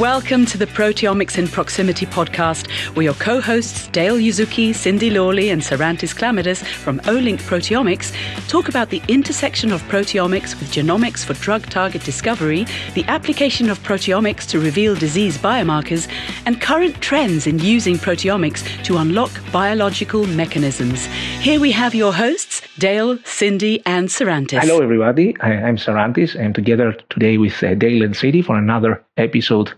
[0.00, 5.48] Welcome to the Proteomics in Proximity podcast, where your co hosts Dale Yuzuki, Cindy Lawley,
[5.48, 8.12] and Sarantis Chlamydas from Olink Proteomics
[8.46, 13.78] talk about the intersection of proteomics with genomics for drug target discovery, the application of
[13.78, 16.12] proteomics to reveal disease biomarkers,
[16.44, 21.06] and current trends in using proteomics to unlock biological mechanisms.
[21.40, 24.60] Here we have your hosts, Dale, Cindy, and Sarantis.
[24.60, 25.34] Hello, everybody.
[25.40, 29.72] I, am Sarantis, and together today with uh, Dale and Cindy for another episode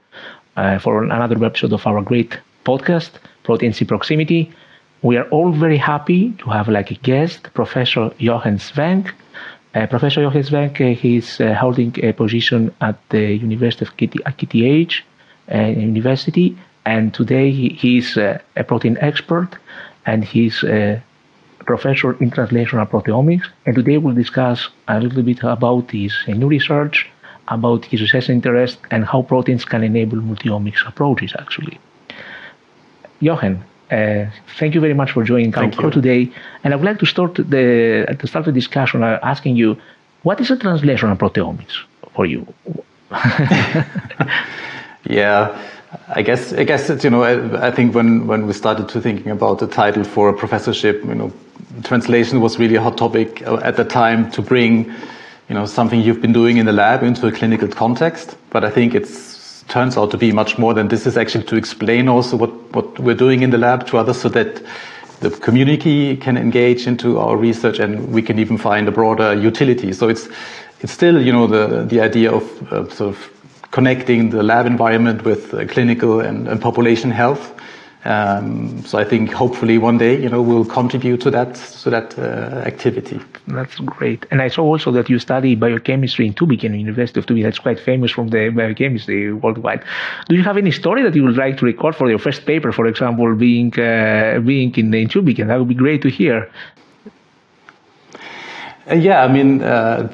[0.56, 3.10] uh, for another episode of our great podcast,
[3.44, 4.52] Proteins in Proximity.
[5.02, 9.12] We are all very happy to have like a guest, Professor Jochen Schwenk.
[9.74, 13.92] Uh, Professor Jochen Schwenk, uh, he's uh, holding a position at the University of
[14.26, 15.02] at KTH
[15.54, 19.50] uh, University, and today he, he's uh, a protein expert,
[20.04, 21.02] and he's a
[21.64, 23.46] professor in translational proteomics.
[23.66, 27.06] And today we'll discuss a little bit about his new research
[27.50, 31.78] about his research interest and how proteins can enable multiomics approaches, actually.
[33.22, 34.26] Jochen, uh,
[34.58, 36.30] thank you very much for joining our call today.
[36.62, 39.76] And I would like to start the to start the discussion uh, asking you,
[40.22, 41.74] what is a translational proteomics
[42.14, 42.46] for you?
[45.04, 45.58] yeah,
[46.08, 49.00] I guess I guess it's, you know I, I, think when when we started to
[49.00, 51.32] thinking about the title for a professorship, you know,
[51.82, 54.92] translation was really a hot topic uh, at the time to bring
[55.48, 58.36] you know, something you've been doing in the lab into a clinical context.
[58.50, 59.08] But I think it
[59.68, 62.98] turns out to be much more than this is actually to explain also what, what
[62.98, 64.62] we're doing in the lab to others so that
[65.20, 69.92] the community can engage into our research and we can even find a broader utility.
[69.92, 70.28] So it's,
[70.80, 73.32] it's still, you know, the, the idea of uh, sort of
[73.70, 77.54] connecting the lab environment with uh, clinical and, and population health.
[78.04, 82.18] Um, so I think hopefully one day, you know, we'll contribute to that to that
[82.18, 83.20] uh, activity.
[83.48, 84.24] That's great.
[84.30, 87.44] And I saw also that you study biochemistry in Tübingen, University of Tübingen.
[87.44, 89.82] That's quite famous from the biochemistry worldwide.
[90.28, 92.70] Do you have any story that you would like to record for your first paper,
[92.72, 95.48] for example, being uh, being in, in Tübingen?
[95.48, 96.50] That would be great to hear.
[98.90, 100.08] Uh, yeah, I mean, uh,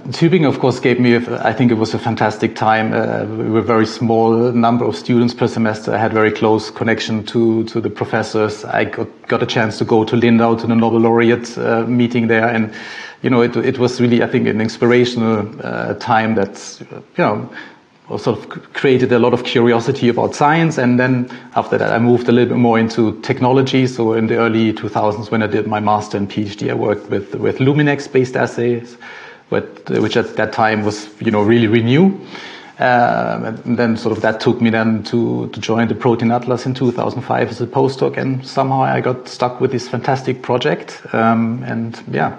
[0.48, 2.92] of course, gave me, I think it was a fantastic time.
[2.92, 5.94] Uh, we were a very small number of students per semester.
[5.94, 8.64] I had very close connection to, to the professors.
[8.64, 12.26] I got, got a chance to go to Lindau to the Nobel laureate uh, meeting
[12.26, 12.48] there.
[12.48, 12.74] And,
[13.22, 17.48] you know, it, it was really, I think, an inspirational uh, time that's, you know,
[18.08, 20.78] sort of created a lot of curiosity about science.
[20.78, 23.86] And then after that, I moved a little bit more into technology.
[23.86, 27.34] So in the early 2000s, when I did my master and PhD, I worked with,
[27.34, 28.98] with Luminex-based assays,
[29.48, 32.20] but, which at that time was, you know, really, really new.
[32.78, 36.66] Um, and then sort of that took me then to, to join the Protein Atlas
[36.66, 38.18] in 2005 as a postdoc.
[38.18, 41.00] And somehow I got stuck with this fantastic project.
[41.14, 42.38] Um, and yeah,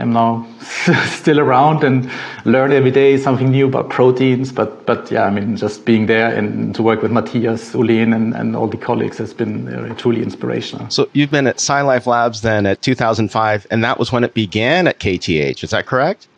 [0.00, 0.46] I'm now
[1.06, 2.10] still around and
[2.44, 4.52] learn every day something new about proteins.
[4.52, 8.34] But, but yeah, I mean, just being there and to work with Matthias, Uhlén, and,
[8.34, 10.88] and all the colleagues has been uh, truly inspirational.
[10.90, 14.86] So you've been at SciLife Labs then at 2005, and that was when it began
[14.86, 15.62] at KTH.
[15.62, 16.28] Is that correct?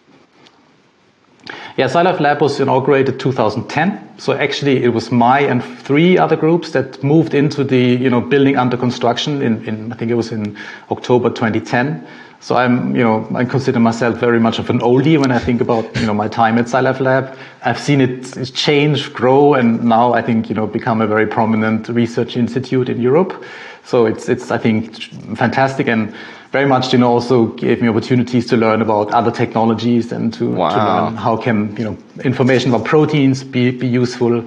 [1.76, 4.18] Yeah, SciLife Lab was inaugurated 2010.
[4.18, 8.20] So actually, it was my and three other groups that moved into the you know
[8.20, 10.56] building under construction in, in I think it was in
[10.90, 12.06] October 2010.
[12.42, 15.60] So I'm, you know, I consider myself very much of an oldie when I think
[15.60, 17.38] about, you know, my time at SciLife Lab.
[17.64, 21.88] I've seen it change, grow, and now I think, you know, become a very prominent
[21.88, 23.44] research institute in Europe.
[23.84, 24.96] So it's, it's, I think,
[25.36, 26.12] fantastic and
[26.50, 30.50] very much, you know, also gave me opportunities to learn about other technologies and to,
[30.50, 30.68] wow.
[30.68, 34.44] to learn how can, you know, information about proteins be, be useful.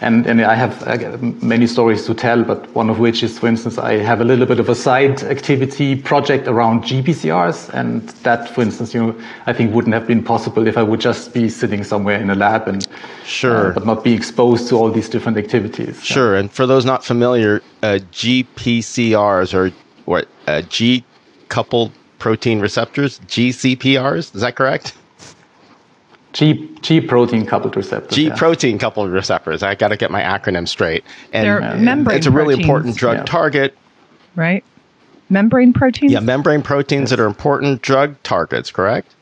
[0.00, 3.78] And, and I have many stories to tell, but one of which is, for instance,
[3.78, 7.70] I have a little bit of a side activity project around GPCRs.
[7.72, 11.00] And that, for instance, you know, I think wouldn't have been possible if I would
[11.00, 12.86] just be sitting somewhere in a lab and,
[13.24, 16.04] sure, uh, but not be exposed to all these different activities.
[16.04, 16.34] Sure.
[16.34, 16.40] Yeah.
[16.40, 19.72] And for those not familiar, uh, GPCRs are
[20.04, 21.04] what, uh, G
[21.48, 24.34] coupled protein receptors, GCPRs.
[24.34, 24.92] Is that correct?
[26.32, 28.14] G, G protein coupled receptors.
[28.14, 28.36] G yeah.
[28.36, 29.62] protein coupled receptors.
[29.62, 31.04] I got to get my acronym straight.
[31.32, 32.64] And They're uh, membrane it's a really proteins.
[32.64, 33.24] important drug yeah.
[33.24, 33.78] target.
[34.34, 34.64] Right.
[35.28, 36.12] Membrane proteins?
[36.12, 37.10] Yeah, membrane proteins yes.
[37.10, 39.14] that are important drug targets, correct?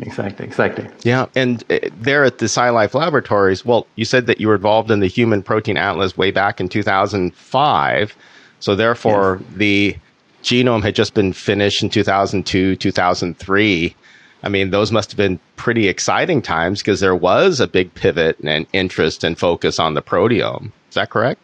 [0.00, 0.88] Exactly, exactly.
[1.02, 4.90] Yeah, and uh, there at the SciLife Laboratories, well, you said that you were involved
[4.90, 8.16] in the Human Protein Atlas way back in 2005.
[8.60, 9.56] So therefore, yes.
[9.56, 9.96] the
[10.42, 13.96] genome had just been finished in 2002, 2003.
[14.44, 18.38] I mean, those must have been pretty exciting times because there was a big pivot
[18.44, 20.70] and interest and focus on the proteome.
[20.90, 21.40] Is that correct?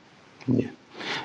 [0.46, 0.68] Yeah.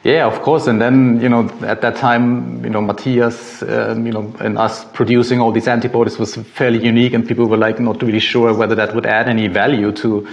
[0.04, 0.68] Yeah, of course.
[0.68, 4.86] And then, you know, at that time, you know, Matthias, um, you know, and us
[4.86, 8.76] producing all these antibodies was fairly unique and people were like not really sure whether
[8.76, 10.28] that would add any value to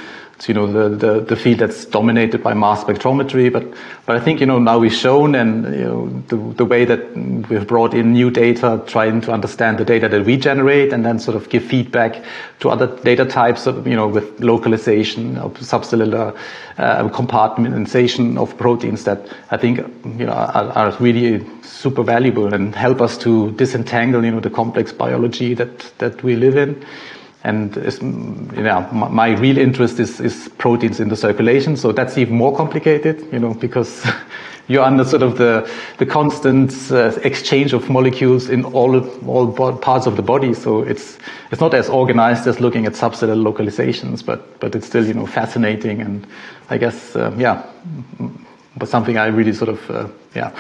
[0.49, 3.52] you know the, the, the field that's dominated by mass spectrometry.
[3.52, 3.64] But
[4.06, 7.17] but I think you know now we've shown and you know the, the way that
[7.49, 11.19] we've brought in new data, trying to understand the data that we generate, and then
[11.19, 12.25] sort of give feedback
[12.61, 16.37] to other data types, of, you know, with localization of subcellular
[16.78, 17.08] uh,
[18.38, 23.19] of proteins that I think you know are, are really super valuable and help us
[23.19, 26.85] to disentangle you know the complex biology that that we live in.
[27.44, 27.75] And
[28.56, 31.77] you know, my real interest is, is proteins in the circulation.
[31.77, 34.06] So that's even more complicated, you know, because
[34.69, 35.69] you're under sort of the,
[35.99, 38.97] the constant uh, exchange of molecules in all,
[39.29, 40.55] all parts of the body.
[40.55, 41.19] So it's,
[41.50, 45.27] it's not as organized as looking at subcellular localizations, but, but it's still, you know,
[45.27, 46.00] fascinating.
[46.00, 46.25] And
[46.71, 47.67] I guess, uh, yeah,
[48.77, 50.06] but something I really sort of, uh,
[50.37, 50.56] yeah,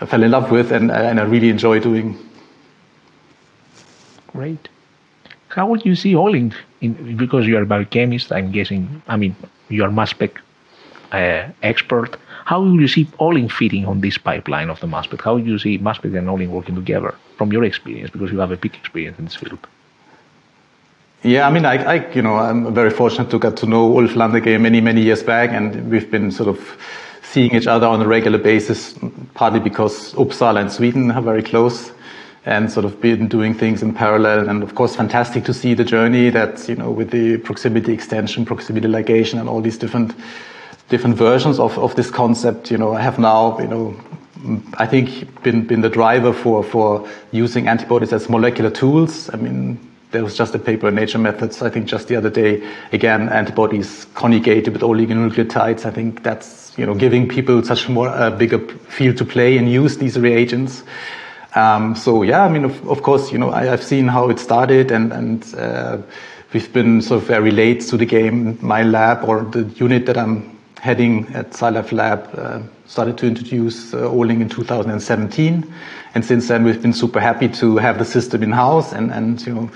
[0.00, 2.16] I fell in love with and, and I really enjoy doing.
[4.28, 4.68] Great
[5.50, 6.54] how would you see Olink?
[6.80, 9.02] In, because you are a biochemist, I'm guessing.
[9.08, 9.36] I mean,
[9.68, 10.40] you are mass spec
[11.12, 12.16] uh, expert.
[12.44, 15.22] How will you see Olink fitting on this pipeline of the mass spec?
[15.22, 18.10] How would you see mass spec and Olink working together from your experience?
[18.10, 19.58] Because you have a big experience in this field.
[21.22, 24.12] Yeah, I mean, I, I, you know, I'm very fortunate to get to know Ulf
[24.12, 26.78] Landegren many, many years back, and we've been sort of
[27.22, 28.98] seeing each other on a regular basis,
[29.34, 31.92] partly because Uppsala and Sweden are very close
[32.46, 34.48] and sort of been doing things in parallel.
[34.48, 38.44] And of course, fantastic to see the journey that, you know, with the proximity extension,
[38.44, 40.14] proximity ligation and all these different,
[40.88, 43.96] different versions of, of this concept, you know, I have now, you know,
[44.78, 49.28] I think been, been the driver for, for using antibodies as molecular tools.
[49.34, 49.78] I mean,
[50.12, 53.28] there was just a paper in Nature Methods, I think just the other day, again,
[53.28, 55.84] antibodies conjugated with oligonucleotides.
[55.84, 58.58] I think that's, you know, giving people such more, a bigger
[58.88, 60.82] field to play and use these reagents.
[61.54, 64.38] Um, so yeah, I mean, of, of course, you know, I, have seen how it
[64.38, 65.98] started, and and uh,
[66.52, 68.58] we've been sort of very late to the game.
[68.60, 73.92] My lab or the unit that I'm heading at SciLife Lab uh, started to introduce
[73.92, 75.74] uh, Olink in 2017,
[76.14, 79.44] and since then we've been super happy to have the system in house and and
[79.44, 79.70] you know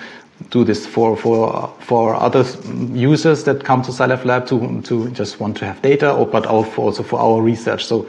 [0.51, 2.45] do this for for for other
[2.93, 6.47] users that come to SciLife Lab to to just want to have data, or but
[6.47, 7.85] also for our research.
[7.85, 8.07] So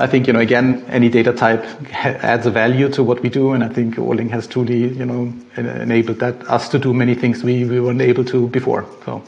[0.00, 1.62] I think, you know, again, any data type
[1.92, 3.52] adds a value to what we do.
[3.52, 7.44] And I think Olink has truly, you know, enabled that us to do many things
[7.44, 8.86] we, we weren't able to before.
[9.04, 9.22] So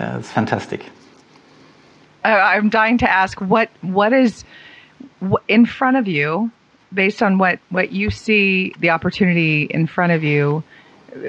[0.00, 0.84] uh, it's fantastic.
[2.24, 4.44] I'm dying to ask what, what is
[5.46, 6.50] in front of you
[6.92, 10.64] based on what, what you see the opportunity in front of you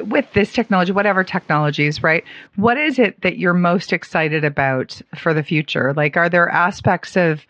[0.05, 2.23] with this technology, whatever technologies, right?
[2.55, 5.93] What is it that you're most excited about for the future?
[5.93, 7.45] Like, are there aspects of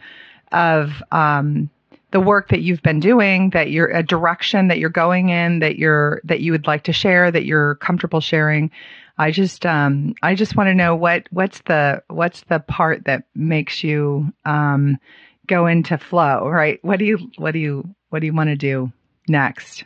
[0.54, 1.70] of um,
[2.12, 5.78] the work that you've been doing, that you're a direction that you're going in, that
[5.78, 8.72] you're that you would like to share, that you're comfortable sharing.
[9.18, 13.26] I just um, I just want to know what what's the what's the part that
[13.36, 15.00] makes you um,
[15.48, 16.80] go into flow, right?
[16.84, 18.92] What do you what do you what do you want to do
[19.28, 19.86] next?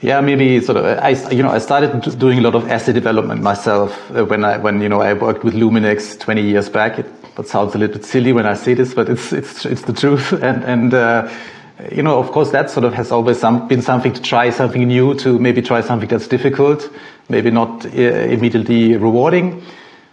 [0.00, 0.84] Yeah, maybe sort of.
[0.84, 4.58] I, you know, I started doing a lot of assay development myself uh, when I,
[4.58, 6.98] when you know, I worked with Luminex 20 years back.
[6.98, 7.06] It,
[7.36, 9.92] that sounds a little bit silly when I say this, but it's it's it's the
[9.92, 10.32] truth.
[10.42, 11.28] And and uh,
[11.90, 14.86] you know, of course, that sort of has always some, been something to try something
[14.86, 16.88] new, to maybe try something that's difficult,
[17.28, 19.62] maybe not uh, immediately rewarding.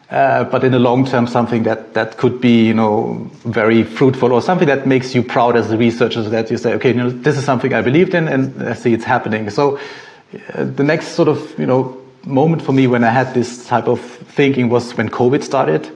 [0.09, 4.31] Uh, but in the long term, something that, that could be, you know, very fruitful
[4.31, 7.11] or something that makes you proud as a researcher that you say, okay, you know,
[7.11, 9.51] this is something I believed in and I see it's happening.
[9.51, 9.77] So
[10.55, 13.87] uh, the next sort of, you know, moment for me when I had this type
[13.87, 15.87] of thinking was when COVID started.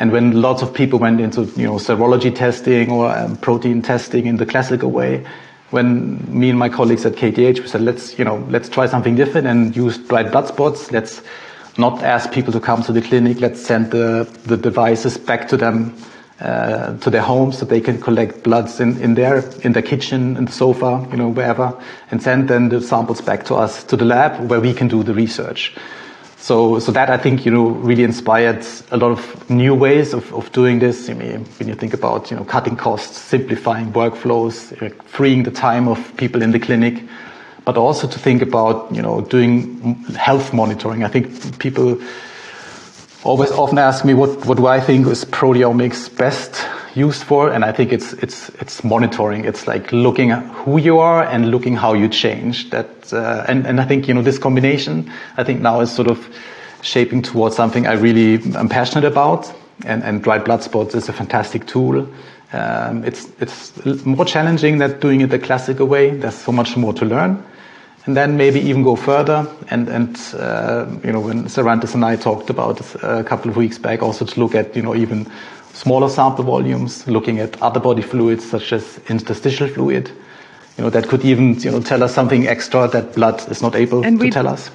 [0.00, 4.26] And when lots of people went into, you know, serology testing or um, protein testing
[4.26, 5.26] in the classical way,
[5.68, 9.14] when me and my colleagues at KTH, we said, let's, you know, let's try something
[9.14, 10.90] different and use dried blood spots.
[10.90, 11.22] Let's
[11.76, 13.40] not ask people to come to the clinic.
[13.40, 15.94] Let's send the, the devices back to them,
[16.40, 20.38] uh, to their homes so they can collect bloods in, in their, in their kitchen,
[20.38, 21.78] in the sofa, you know, wherever,
[22.10, 25.02] and send then the samples back to us, to the lab where we can do
[25.02, 25.76] the research.
[26.40, 30.32] So, so that I think, you know, really inspired a lot of new ways of,
[30.32, 31.10] of doing this.
[31.10, 35.50] I mean, when you think about, you know, cutting costs, simplifying workflows, uh, freeing the
[35.50, 37.02] time of people in the clinic,
[37.66, 41.04] but also to think about, you know, doing health monitoring.
[41.04, 42.00] I think people
[43.22, 46.66] always often ask me what, what do I think is proteomics best
[46.96, 47.50] used for?
[47.50, 49.44] And I think it's, it's, it's monitoring.
[49.44, 53.12] It's like looking at who you are and looking how you change that.
[53.12, 56.28] Uh, and, and I think, you know, this combination, I think now is sort of
[56.82, 59.52] shaping towards something I really am passionate about.
[59.84, 62.06] And, and dried blood spots is a fantastic tool.
[62.52, 66.10] Um, it's, it's more challenging than doing it the classical way.
[66.10, 67.42] There's so much more to learn.
[68.06, 69.46] and then maybe even go further.
[69.70, 73.56] And and uh, you know when Sarantis and I talked about this a couple of
[73.56, 75.30] weeks back, also to look at you know even
[75.82, 80.10] smaller sample volumes, looking at other body fluids such as interstitial fluid.
[80.76, 83.74] You know that could even you know tell us something extra that blood is not
[83.74, 84.70] able And to tell us.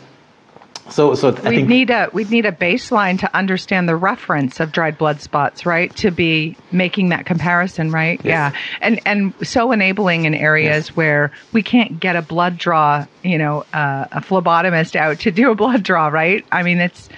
[0.90, 4.98] So so think need a we'd need a baseline to understand the reference of dried
[4.98, 5.96] blood spots, right?
[5.98, 8.22] To be making that comparison, right?
[8.24, 8.54] Yes.
[8.54, 13.38] Yeah, and and so enabling in areas where we can't get a blood draw, you
[13.38, 16.46] know, uh, a phlebotomist out to do a blood draw, right?
[16.52, 17.10] I mean, it's.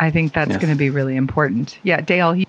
[0.00, 0.60] I think that's Yes.
[0.60, 1.78] going to be really important.
[1.82, 2.34] Yeah, Dale.
[2.36, 2.44] You,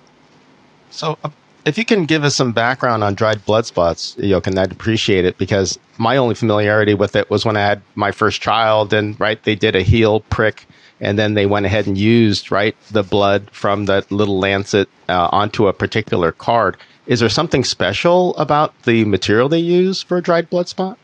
[0.96, 1.28] So, uh,
[1.66, 5.36] if you can give us some background on dried blood spots, Jochen, I'd appreciate it
[5.36, 9.42] because my only familiarity with it was when I had my first child, and right,
[9.42, 10.66] they did a heel prick,
[11.00, 15.28] and then they went ahead and used right the blood from that little lancet uh,
[15.32, 16.78] onto a particular card.
[17.06, 20.98] Is there something special about the material they use for a dried blood spot?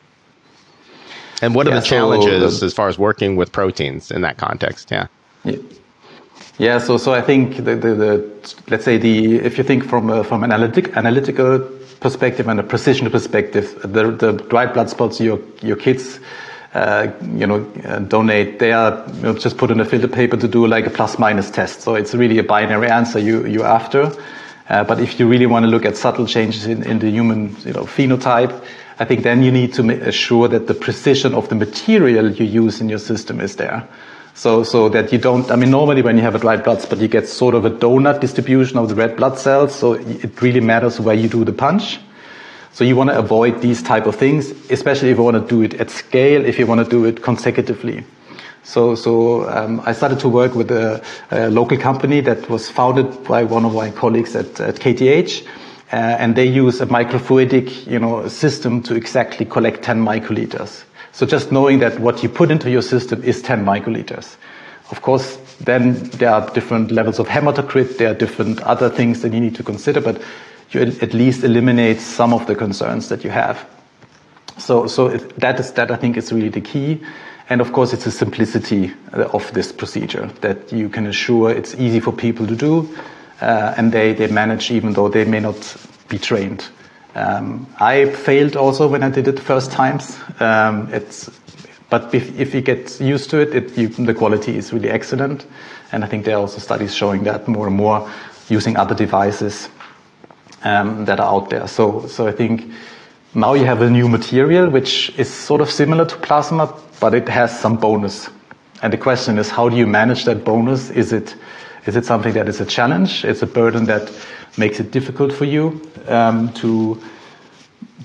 [1.43, 4.23] And what are Yeah, the so, challenges uh, as far as working with proteins in
[4.23, 4.91] that context?
[4.91, 5.09] Yeah.
[6.59, 6.79] Yeah.
[6.79, 10.23] So so I think the, the, the let's say the if you think from a,
[10.23, 11.61] from an analytic analytical
[12.01, 16.21] perspective and a precision perspective, the the dried blood spots your your kids
[16.75, 20.37] uh, you know uh, donate they are you know, just put in a filter paper
[20.37, 21.81] to do like a plus minus test.
[21.81, 24.13] So it's really a binary answer you you after.
[24.69, 27.57] Uh, but if you really want to look at subtle changes in, in the human
[27.65, 28.63] you know phenotype,
[28.99, 32.45] I think then you need to make sure that the precision of the material you
[32.45, 33.89] use in your system is there.
[34.35, 36.99] So, so that you don't, I mean, normally when you have a dried blood spot,
[36.99, 39.75] you get sort of a donut distribution of the red blood cells.
[39.75, 42.01] So it really matters where you do the punch.
[42.73, 45.63] So you want to avoid these type of things, especially if you want to do
[45.63, 48.05] it at scale, if you want to do it consecutively.
[48.65, 53.25] So, so um, I started to work with a, a local company that was founded
[53.25, 55.45] by one of my colleagues at, at KTH,
[55.93, 60.85] uh, and they use a microfluidic, you know, system to exactly collect 10 microliters.
[61.13, 64.37] So just knowing that what you put into your system is 10 microliters.
[64.91, 69.33] Of course, then there are different levels of hematocrit, there are different other things that
[69.33, 70.21] you need to consider, but
[70.71, 73.69] you at least eliminate some of the concerns that you have.
[74.59, 77.01] So, so that is that I think is really the key,
[77.49, 81.75] and of course it's the simplicity uh, of this procedure that you can assure it's
[81.75, 82.89] easy for people to do,
[83.41, 85.77] uh, and they they manage even though they may not
[86.09, 86.69] be trained.
[87.15, 90.19] Um, I failed also when I did it the first times.
[90.41, 91.31] Um, it's
[91.91, 95.47] but if, if you get used to it, it you, the quality is really excellent,
[95.93, 98.11] and I think there are also studies showing that more and more
[98.49, 99.69] using other devices
[100.65, 101.67] um, that are out there.
[101.69, 102.71] So, so I think
[103.35, 107.29] now you have a new material which is sort of similar to plasma, but it
[107.29, 108.31] has some bonus.
[108.83, 110.91] And the question is, how do you manage that bonus?
[110.91, 111.35] Is it,
[111.87, 113.25] is it something that is a challenge?
[113.25, 114.11] It's a burden that
[114.57, 117.01] makes it difficult for you um, to,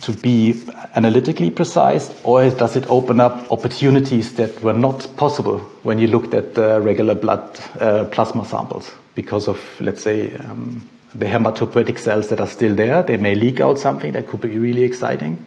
[0.01, 0.63] to be
[0.95, 6.33] analytically precise, or does it open up opportunities that were not possible when you looked
[6.33, 12.29] at the regular blood uh, plasma samples because of, let's say, um, the hematopoietic cells
[12.29, 13.03] that are still there?
[13.03, 15.43] They may leak out something that could be really exciting.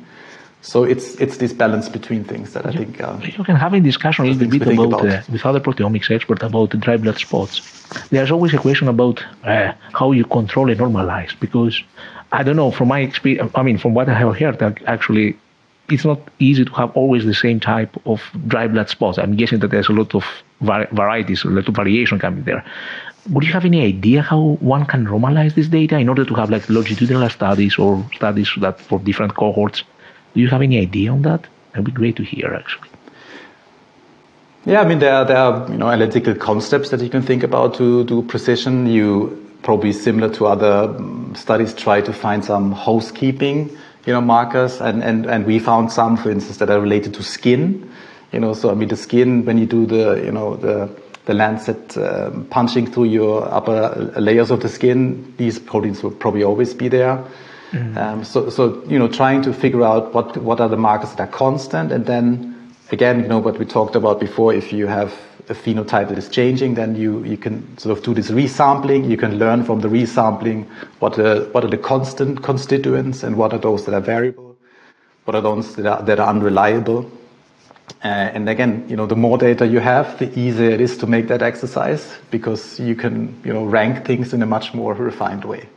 [0.63, 3.01] So it's it's this balance between things that I think.
[3.01, 5.07] Uh, You can have a discussion a little bit about, about.
[5.07, 7.61] Uh, with other proteomics experts about dry blood spots.
[8.11, 11.83] There's always a question about uh, how you control and normalize because
[12.33, 13.51] I don't know from my experience.
[13.55, 15.37] I mean, from what I have heard, actually
[15.91, 19.19] it's not easy to have always the same type of dry blood spots.
[19.19, 20.25] I'm guessing that there's a lot of
[20.61, 22.65] var- varieties, a lot of variation coming there.
[23.31, 26.51] Would you have any idea how one can normalize this data in order to have
[26.51, 29.83] like longitudinal studies or studies that for different cohorts?
[30.35, 31.47] Do you have any idea on that?
[31.73, 32.89] That'd be great to hear, actually.
[34.67, 37.43] Yeah, I mean there are, there are you know analytical concepts that you can think
[37.43, 38.87] about to do precision.
[38.87, 43.71] You probably similar to other um, studies try to find some housekeeping
[44.07, 47.23] you know markers, and, and and we found some, for instance, that are related to
[47.23, 47.91] skin.
[48.33, 50.91] You know, so I mean the skin when you do the you know the
[51.27, 56.43] the lancet um, punching through your upper layers of the skin, these proteins will probably
[56.43, 57.23] always be there.
[57.73, 61.21] Um, so, so you know, trying to figure out what what are the markers that
[61.21, 64.53] are constant, and then again, you know, what we talked about before.
[64.53, 65.13] If you have
[65.49, 69.09] a phenotype that is changing, then you you can sort of do this resampling.
[69.09, 70.67] You can learn from the resampling
[70.99, 74.57] what are what are the constant constituents and what are those that are variable,
[75.25, 77.11] what are those that are that are unreliable.
[78.03, 81.07] Uh, and again, you know, the more data you have, the easier it is to
[81.07, 85.45] make that exercise because you can, you know, rank things in a much more refined
[85.45, 85.69] way.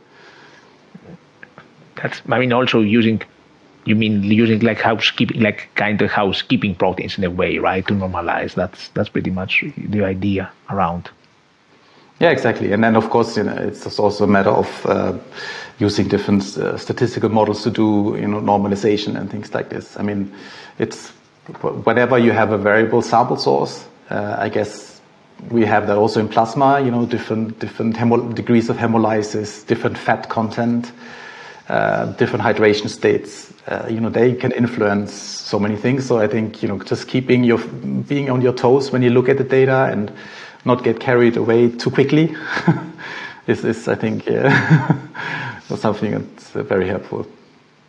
[2.02, 3.22] That's, I mean, also using,
[3.84, 7.86] you mean using like housekeeping, like kind of housekeeping proteins in a way, right?
[7.86, 8.54] To normalize.
[8.54, 11.10] That's, that's pretty much the idea around.
[12.20, 12.72] Yeah, exactly.
[12.72, 15.18] And then, of course, you know, it's also a matter of uh,
[15.78, 19.96] using different uh, statistical models to do, you know, normalization and things like this.
[19.98, 20.32] I mean,
[20.78, 21.10] it's
[21.60, 25.00] whenever you have a variable sample source, uh, I guess
[25.50, 26.80] we have that also in plasma.
[26.80, 30.92] You know, different different degrees of hemolysis, different fat content,
[31.68, 33.52] uh, different hydration states.
[33.66, 36.06] Uh, you know, they can influence so many things.
[36.06, 39.28] So I think you know, just keeping your being on your toes when you look
[39.28, 40.12] at the data and
[40.64, 42.34] not get carried away too quickly
[43.46, 44.24] is, is I think,
[45.76, 47.26] something that's very helpful.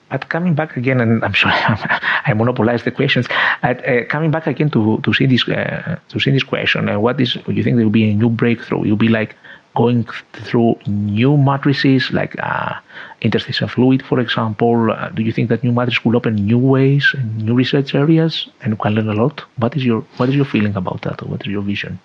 [0.10, 1.56] But coming back again, and I'm sorry
[2.26, 3.28] I monopolize the questions.
[3.64, 7.00] At, uh, coming back again to to see this uh, to see this question, uh,
[7.00, 8.86] what is you think there will be a new breakthrough?
[8.86, 9.36] You'll be like
[9.76, 12.74] going through new matrices, like uh,
[13.22, 14.92] interstitial fluid, for example.
[14.92, 18.48] Uh, do you think that new matrices will open new ways and new research areas,
[18.62, 19.44] and you can learn a lot?
[19.58, 22.00] What is your what is your feeling about that, or what is your vision?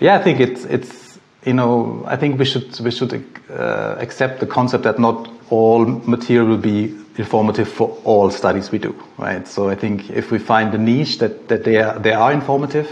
[0.00, 3.12] Yeah, I think it's it's you know I think we should we should
[3.50, 8.78] uh, accept the concept that not all material will be informative for all studies we
[8.78, 9.46] do, right?
[9.46, 12.88] So I think if we find a niche that that they are they are informative.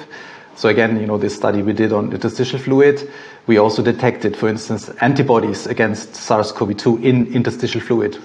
[0.58, 3.08] So again, you know, this study we did on interstitial fluid,
[3.46, 8.18] we also detected, for instance, antibodies against SARS-CoV-2 in interstitial fluid.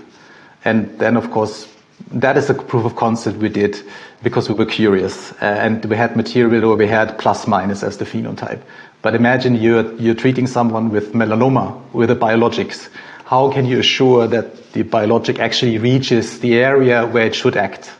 [0.65, 1.67] And then, of course,
[2.11, 3.79] that is a proof of concept we did
[4.23, 7.99] because we were curious uh, and we had material where we had plus minus as
[7.99, 8.63] the phenotype.
[9.03, 12.89] But imagine you're, you're treating someone with melanoma with a biologics.
[13.25, 17.91] How can you assure that the biologic actually reaches the area where it should act?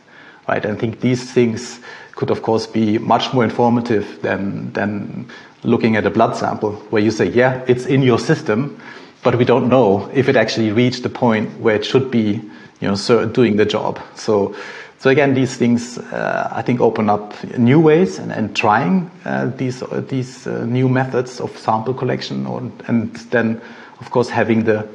[0.48, 0.66] Right?
[0.66, 1.78] I think these things
[2.14, 5.26] could of course be much more informative than, than
[5.62, 8.80] looking at a blood sample where you say, yeah, it's in your system,
[9.22, 12.40] but we don't know if it actually reached the point where it should be
[12.80, 13.98] you know, doing the job.
[14.14, 14.54] So,
[14.98, 19.50] so again, these things uh, I think open up new ways and, and trying uh,
[19.56, 23.60] these uh, these uh, new methods of sample collection, or, and then
[24.00, 24.88] of course having the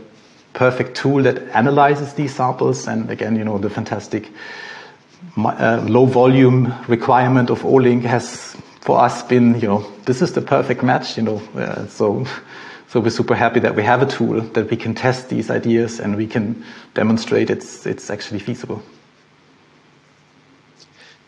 [0.54, 2.88] perfect tool that analyzes these samples.
[2.88, 4.32] And again, you know, the fantastic
[5.38, 10.42] uh, low volume requirement of Olink has for us been, you know, this is the
[10.42, 11.18] perfect match.
[11.18, 12.26] You know, uh, so
[12.88, 16.00] so we're super happy that we have a tool that we can test these ideas
[16.00, 16.64] and we can
[16.96, 18.82] demonstrate it's it's actually feasible.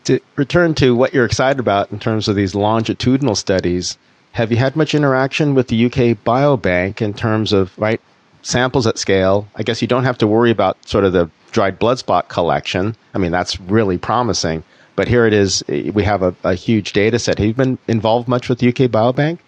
[0.04, 3.96] To return to what you're excited about in terms of these longitudinal studies,
[4.32, 8.00] have you had much interaction with the UK Biobank in terms of right
[8.42, 9.48] samples at scale?
[9.56, 12.96] I guess you don't have to worry about sort of the dried blood spot collection.
[13.14, 14.64] I mean, that's really promising.
[14.94, 15.64] But here it is.
[15.68, 17.38] We have a, a huge data set.
[17.38, 19.38] Have you been involved much with UK Biobank?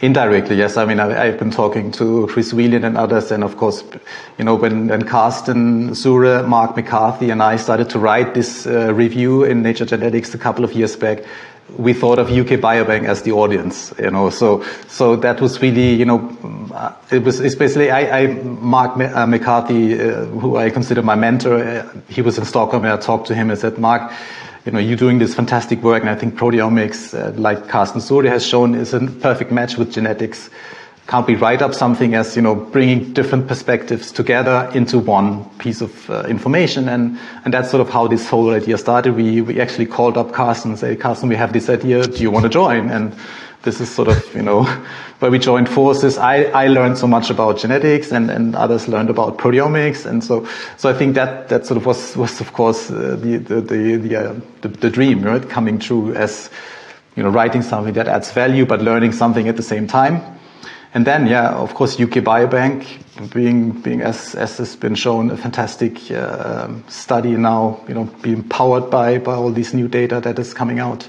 [0.00, 0.76] Indirectly, yes.
[0.76, 3.82] I mean, I, have been talking to Chris Whelan and others, and of course,
[4.38, 8.94] you know, when, when Karsten Suhre, Mark McCarthy, and I started to write this uh,
[8.94, 11.24] review in Nature Genetics a couple of years back,
[11.76, 14.30] we thought of UK Biobank as the audience, you know.
[14.30, 19.26] So, so that was really, you know, uh, it was especially I, I Mark uh,
[19.26, 21.62] McCarthy, uh, who I consider my mentor.
[21.62, 24.10] Uh, he was in Stockholm, and I talked to him and said, Mark
[24.68, 28.28] you know, you're doing this fantastic work, and I think proteomics, uh, like Karsten Suhre
[28.28, 30.50] has shown, is a perfect match with genetics.
[31.08, 35.80] Can't we write up something as, you know, bringing different perspectives together into one piece
[35.80, 36.86] of uh, information?
[36.86, 39.16] And, and that's sort of how this whole idea started.
[39.16, 42.06] We, we actually called up Karsten and said, Karsten we have this idea.
[42.06, 42.90] Do you want to join?
[42.90, 43.16] And
[43.62, 44.64] this is sort of, you know,
[45.20, 46.18] where we joined forces.
[46.18, 50.04] I, I learned so much about genetics and, and others learned about proteomics.
[50.04, 53.38] And so, so I think that, that sort of was, was of course, uh, the,
[53.38, 55.48] the, the, the, uh, the, the, dream, right?
[55.48, 56.50] Coming true as,
[57.16, 60.37] you know, writing something that adds value, but learning something at the same time.
[60.94, 65.36] And then, yeah, of course, UK Biobank being, being as, as has been shown, a
[65.36, 70.38] fantastic uh, study now, you know, being powered by, by all these new data that
[70.38, 71.06] is coming out.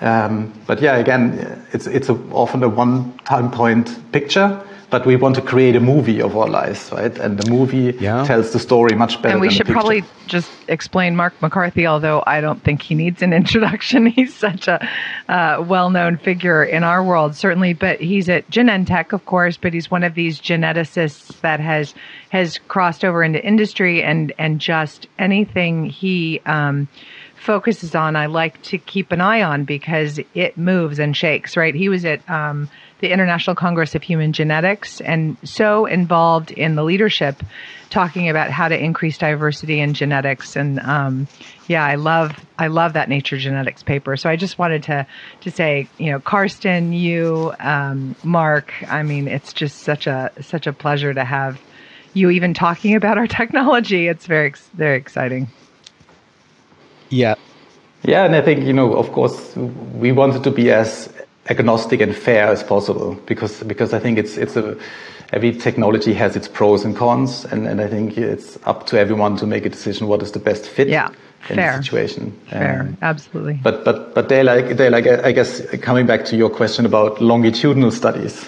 [0.00, 5.34] Um, but yeah, again, it's it's a, often a one-time point picture, but we want
[5.34, 7.16] to create a movie of our lives, right?
[7.18, 8.24] And the movie yeah.
[8.24, 9.32] tells the story much better.
[9.32, 13.32] And we should probably just explain Mark McCarthy, although I don't think he needs an
[13.42, 14.06] introduction.
[14.06, 14.88] He's such a
[15.28, 17.74] uh, well-known figure in our world, certainly.
[17.74, 19.58] But he's at Genentech, of course.
[19.58, 21.94] But he's one of these geneticists that has
[22.30, 26.40] has crossed over into industry and and just anything he.
[26.46, 26.88] Um,
[27.38, 31.74] focuses on, I like to keep an eye on because it moves and shakes, right?
[31.74, 32.68] He was at um,
[33.00, 37.42] the International Congress of Human Genetics and so involved in the leadership
[37.90, 40.56] talking about how to increase diversity in genetics.
[40.56, 41.28] And um,
[41.68, 44.16] yeah, I love I love that Nature Genetics paper.
[44.16, 45.06] So I just wanted to
[45.42, 48.72] to say, you know, Karsten, you, um, Mark.
[48.88, 51.60] I mean, it's just such a such a pleasure to have
[52.14, 54.08] you even talking about our technology.
[54.08, 55.48] It's very very exciting.
[57.10, 57.34] Yeah.
[58.04, 61.12] Yeah, and I think, you know, of course, we wanted to be as
[61.48, 64.76] agnostic and fair as possible because because I think it's it's a
[65.32, 69.36] every technology has its pros and cons and, and I think it's up to everyone
[69.38, 71.08] to make a decision what is the best fit yeah,
[71.50, 71.76] in fair.
[71.76, 72.32] the situation.
[72.50, 73.58] Fair, Um, absolutely.
[73.62, 77.20] but but but they like they like I guess coming back to your question about
[77.20, 78.46] longitudinal studies,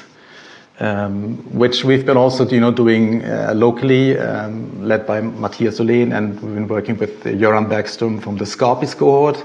[0.79, 6.13] um, which we've been also you know doing uh, locally, um, led by Matthias Uhlén,
[6.17, 9.45] and we've been working with Göran Bergström from the SCAPIS cohort.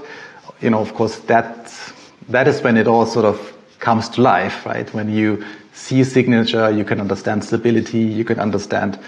[0.62, 1.70] You know, of course, that
[2.28, 4.92] that is when it all sort of comes to life, right?
[4.94, 8.98] When you see a signature, you can understand stability, you can understand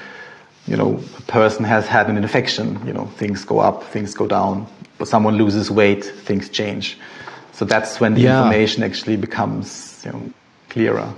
[0.69, 4.27] you know, a person has had an infection, you know, things go up, things go
[4.27, 4.67] down.
[4.99, 6.99] But someone loses weight, things change.
[7.53, 8.39] So that's when the Yeah.
[8.39, 10.23] information actually becomes, you know,
[10.69, 11.09] clearer.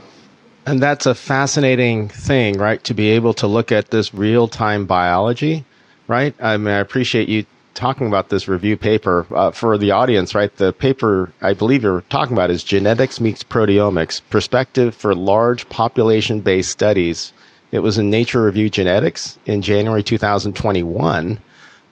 [0.66, 2.82] And that's a fascinating thing, right?
[2.84, 5.64] To be able to look at this real time biology,
[6.06, 6.34] right?
[6.40, 10.54] I mean, I appreciate you talking about this review paper uh, for the audience, right?
[10.56, 16.40] The paper I believe you're talking about is Genetics Meets Proteomics Perspective for Large Population
[16.40, 17.32] Based Studies.
[17.72, 21.38] It was in Nature Review Genetics in January 2021.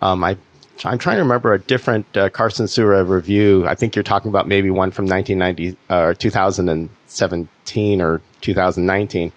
[0.02, 0.36] Um, I,
[0.84, 3.66] I'm trying to remember a different uh, Karsten Suhre review.
[3.66, 9.32] I think you're talking about maybe one from 1990 uh, or 2017 or 2019.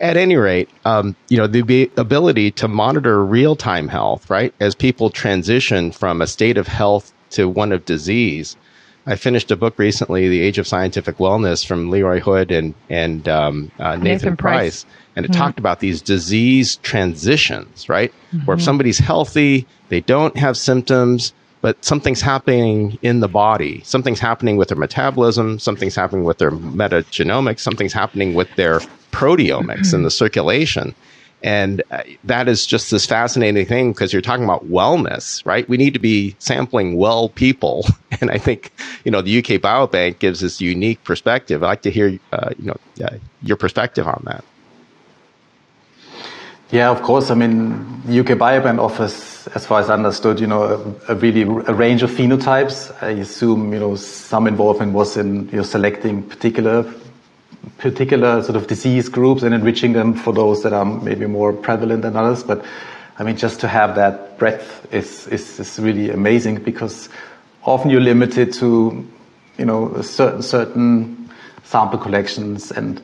[0.00, 5.10] At any rate, um, you know the ability to monitor real-time health, right, as people
[5.10, 8.56] transition from a state of health to one of disease.
[9.06, 13.28] I finished a book recently, The Age of Scientific Wellness, from Leroy Hood and and
[13.28, 14.84] um, uh, Nathan, Nathan Price.
[14.84, 18.12] Price, and it talked about these disease transitions, right?
[18.46, 21.32] Where if somebody's healthy, they don't have symptoms,
[21.64, 23.80] but something's happening in the body.
[23.84, 25.58] Something's happening with their metabolism.
[25.58, 27.60] Something's happening with their metagenomics.
[27.60, 28.80] Something's happening with their
[29.12, 30.94] proteomics in the circulation.
[31.42, 35.66] And uh, that is just this fascinating thing because you're talking about wellness, right?
[35.66, 37.86] We need to be sampling well people.
[38.20, 38.70] And I think,
[39.04, 41.64] you know, the UK Biobank gives this unique perspective.
[41.64, 44.44] I'd like to hear, uh, you know, uh, your perspective on that.
[46.74, 47.30] Yeah, of course.
[47.30, 47.70] I mean,
[48.08, 50.64] UK Biobank offers, as far as I understood, you know,
[51.08, 52.92] a, a really a range of phenotypes.
[53.00, 56.84] I assume, you know, some involvement was in you know selecting particular
[57.78, 62.02] particular sort of disease groups and enriching them for those that are maybe more prevalent
[62.02, 62.42] than others.
[62.42, 62.64] But
[63.20, 67.08] I mean, just to have that breadth is is, is really amazing because
[67.62, 69.06] often you're limited to,
[69.58, 71.30] you know, certain certain
[71.62, 73.00] sample collections and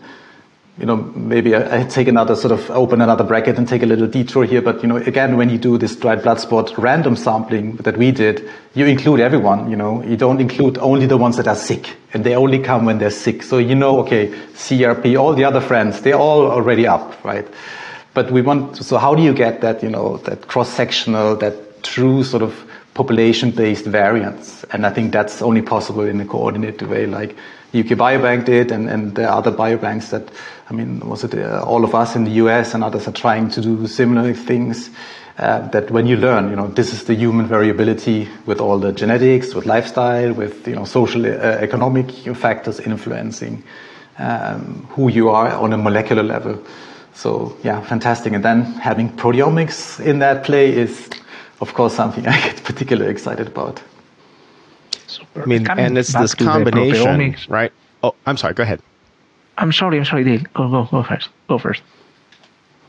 [0.80, 3.86] you know, maybe I, I take another sort of open another bracket and take a
[3.86, 4.62] little detour here.
[4.62, 8.10] But you know, again, when you do this dried blood spot random sampling that we
[8.10, 9.70] did, you include everyone.
[9.70, 12.86] You know, you don't include only the ones that are sick, and they only come
[12.86, 13.42] when they're sick.
[13.42, 17.46] So you know, okay, CRP, all the other friends, they're all already up, right?
[18.14, 18.76] But we want.
[18.76, 19.82] to, So how do you get that?
[19.82, 22.54] You know, that cross sectional, that true sort of
[22.94, 27.36] population-based variance, and I think that's only possible in a coordinated way, like
[27.72, 30.28] UK Biobank did, and, and are other biobanks that,
[30.68, 33.50] I mean, was it uh, all of us in the US and others are trying
[33.50, 34.90] to do similar things.
[35.38, 38.92] Uh, that when you learn, you know, this is the human variability with all the
[38.92, 43.62] genetics, with lifestyle, with you know social, uh, economic factors influencing
[44.18, 46.62] um, who you are on a molecular level.
[47.14, 48.35] So yeah, fantastic.
[48.35, 51.09] And then having proteomics in that play is,
[51.61, 53.83] of course, something I get particularly excited about.
[55.10, 55.42] Super.
[55.42, 57.72] I mean, Coming and it's this combination, right?
[58.02, 58.54] Oh, I'm sorry.
[58.54, 58.80] Go ahead.
[59.58, 60.42] I'm sorry, I'm sorry, Dale.
[60.54, 61.28] Go, go, go first.
[61.48, 61.82] Go first.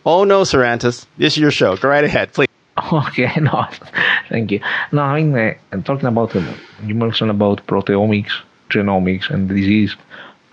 [0.06, 1.76] Oh no, Sarantis, this is your show.
[1.78, 2.48] Go right ahead, please.
[2.94, 3.68] Okay, no,
[4.30, 4.60] thank you.
[4.92, 6.54] No, I mean, uh, I'm talking about, uh,
[6.86, 8.32] you mentioned about proteomics,
[8.70, 9.96] genomics, and disease.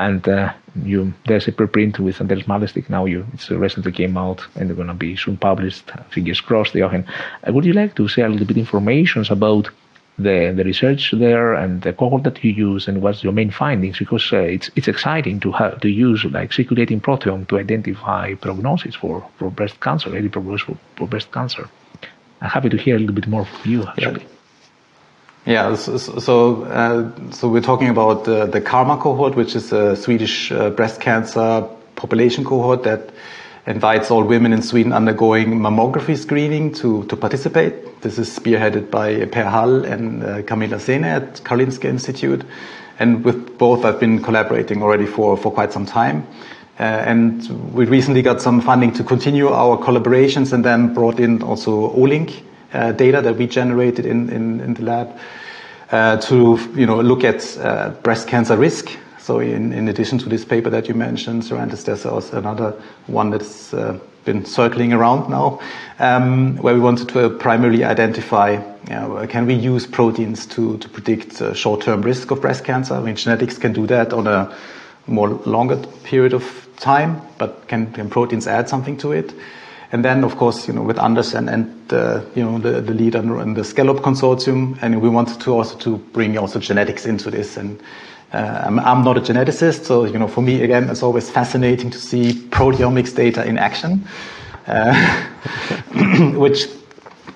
[0.01, 0.53] And uh,
[0.85, 3.05] you, there's a preprint with Anders Malarstig now.
[3.07, 5.91] You, it's recently came out, and they're going to be soon published.
[6.11, 7.05] Fingers crossed, Jochen.
[7.47, 9.71] Uh, would you like to say a little bit information about
[10.19, 13.99] the, the research there and the cohort that you use and what's your main findings?
[13.99, 18.95] Because uh, it's it's exciting to have to use like circulating proteome to identify prognosis
[18.95, 21.69] for, for breast cancer, early prognosis for, for breast cancer.
[22.41, 24.27] I'm happy to hear a little bit more from you, actually.
[25.47, 29.97] Yeah, so so, uh, so we're talking about uh, the Karma cohort, which is a
[29.97, 33.11] Swedish uh, breast cancer population cohort that
[33.69, 38.01] invites all women in Sweden undergoing mammography screening to, to participate.
[38.01, 42.45] This is spearheaded by Per Hall and uh, Kamila Czene at Karolinska Institute.
[42.99, 46.27] And with both, I've been collaborating already for, for quite some time.
[46.81, 51.43] Uh, and we recently got some funding to continue our collaborations and then brought in
[51.43, 55.19] also Olink uh, data that we generated in, in, in the lab
[55.91, 58.97] uh, to you know, look at uh, breast cancer risk.
[59.29, 62.71] So in, in addition to this paper that you mentioned, Sarantis, there's also another
[63.09, 65.61] one that's uh, been circling around now,
[65.99, 70.89] um, where we wanted to primarily identify, you know, can we use proteins to, to
[70.89, 72.95] predict uh, short-term risk of breast cancer?
[72.95, 74.57] I mean, genetics can do that on a
[75.07, 79.35] more longer period of time, but can, can proteins add something to it?
[79.93, 82.95] And then, of course, you know, with Anders and, and uh, you know, the, the
[82.95, 87.31] lead in the Scallop Consortium, and we wanted to also to bring also genetics into
[87.31, 87.59] this.
[87.59, 87.79] And
[88.33, 91.91] uh, I'm, I'm, not a geneticist, so, you know, for me, again, it's always fascinating
[91.91, 94.07] to see proteomics data in action,
[94.67, 94.95] uh,
[96.35, 96.67] which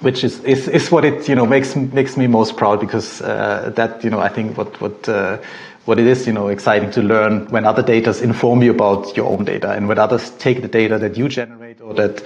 [0.00, 3.72] which is, is, is what it you know makes makes me most proud because uh,
[3.76, 5.38] that you know I think what what uh,
[5.84, 9.28] what it is, you know, exciting to learn when other data inform you about your
[9.28, 12.22] own data and when others take the data that you generate or that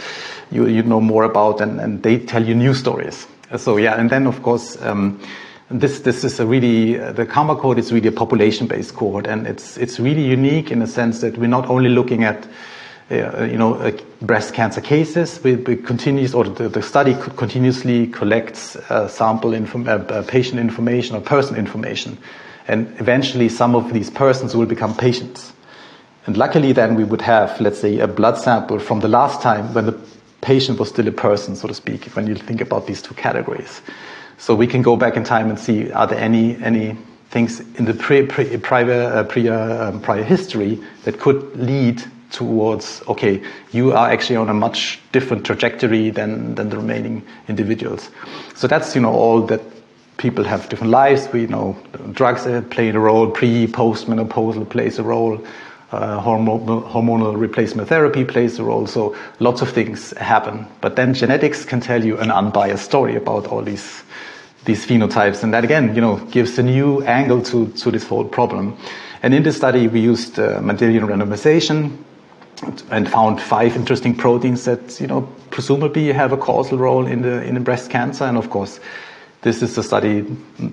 [0.51, 3.27] you, you know more about and, and they tell you new stories.
[3.57, 5.21] So yeah, and then of course, um,
[5.71, 9.47] this this is a really uh, the Karma code is really a population-based cohort, and
[9.47, 12.47] it's it's really unique in the sense that we're not only looking at
[13.11, 15.41] uh, you know uh, breast cancer cases.
[15.43, 20.61] We, we continues or the, the, study continuously collects uh, sample inform, uh, uh, patient
[20.61, 22.19] information or person information
[22.69, 25.53] and eventually, some of these persons will become patients.
[26.27, 29.73] And luckily, then we would have, let's say, a blood sample from the last time
[29.73, 29.99] when the
[30.41, 33.81] patient was still a person, so to speak, when you think about these two categories.
[34.39, 36.97] So we can go back in time and see are there any, any
[37.31, 43.03] things in the pre, pre, prior, uh, prior, um, prior history that could lead towards,
[43.09, 48.11] okay, you are actually on a much different trajectory than, than the remaining individuals.
[48.55, 49.61] So that's, you know, all that
[50.17, 51.29] people have different lives.
[51.33, 51.77] We know
[52.13, 55.45] drugs play a role, pre, post menopausal plays a role,
[55.93, 58.87] uh, hormonal, replacement therapy plays a role.
[58.87, 60.67] So lots of things happen.
[60.81, 64.03] But then genetics can tell you an unbiased story about all these
[64.65, 68.25] these phenotypes, and that again, you know, gives a new angle to to this whole
[68.25, 68.77] problem.
[69.23, 71.97] And in this study, we used uh, Mendelian randomization
[72.91, 77.43] and found five interesting proteins that you know presumably have a causal role in the
[77.45, 78.81] in the breast cancer, and of course
[79.47, 80.27] this is a study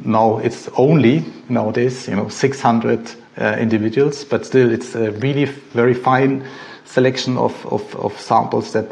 [0.03, 5.93] now, it's only nowadays, you know, 600 uh, individuals, but still it's a really very
[5.93, 6.43] fine
[6.83, 8.91] selection of, of, of samples that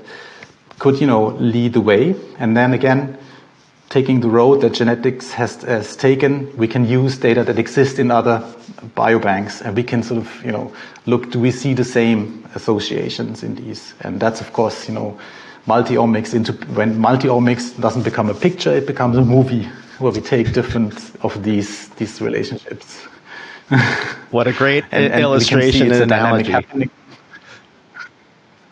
[0.77, 2.13] could, you know, lead the way.
[2.37, 3.17] And then again,
[3.89, 8.11] taking the road that genetics has, has taken, we can use data that exist in
[8.11, 8.37] other
[8.95, 10.71] biobanks and we can sort of, you know,
[11.07, 13.95] look, do we see the same associations in these?
[14.01, 15.19] And that's, of course, you know,
[15.67, 19.67] multi-omics into when multi-omics doesn't become a picture, it becomes a movie
[19.99, 23.07] where we take different of these these relationships.
[24.31, 26.53] What a great and, and illustration and analogy.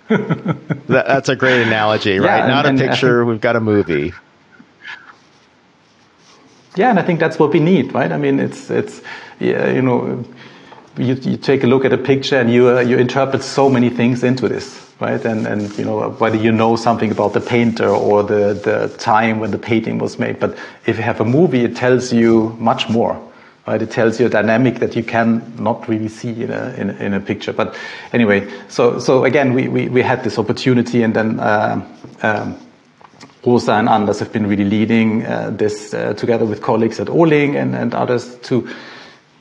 [0.10, 2.39] that, that's a great analogy, right?
[2.39, 4.13] Yeah, Not and, a picture, think, we've got a movie.
[6.75, 8.12] Yeah, and I think that's what we need, right?
[8.12, 9.02] I mean, it's it's
[9.39, 10.23] yeah, you know,
[11.00, 13.90] you, you take a look at a picture and you uh, you interpret so many
[13.90, 15.24] things into this right?
[15.24, 19.40] And, and you know, whether you know something about the painter or the, the time
[19.40, 20.40] when the painting was made.
[20.40, 23.20] But if you have a movie, it tells you much more,
[23.66, 23.82] right?
[23.82, 27.14] It tells you a dynamic that you can not really see in a, in, in
[27.14, 27.54] a picture.
[27.54, 27.78] But
[28.12, 31.86] anyway, so, so again, we, we, we had this opportunity and then, uh,
[32.22, 32.58] um,
[33.46, 37.56] Rosa and Anders have been really leading uh, this uh, together with colleagues at Olink
[37.56, 38.68] and, and others to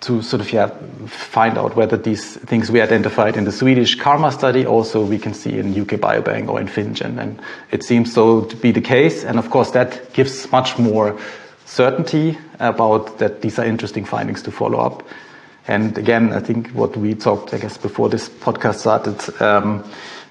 [0.00, 0.68] to sort of yeah
[1.06, 5.34] find out whether these things we identified in the Swedish Karma study also we can
[5.34, 9.24] see in UK Biobank or in FinnGen, and it seems so to be the case.
[9.24, 11.18] And of course, that gives much more
[11.64, 15.02] certainty about that these are interesting findings to follow up.
[15.66, 19.42] And again, I think what we talked, I guess, before this podcast started.
[19.42, 19.84] Um,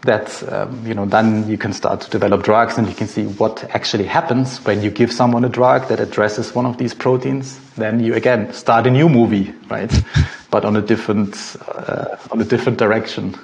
[0.07, 3.25] that um, you know then you can start to develop drugs and you can see
[3.25, 7.59] what actually happens when you give someone a drug that addresses one of these proteins.
[7.75, 9.93] Then you again start a new movie right?
[10.49, 13.35] But on a different uh, on a different direction.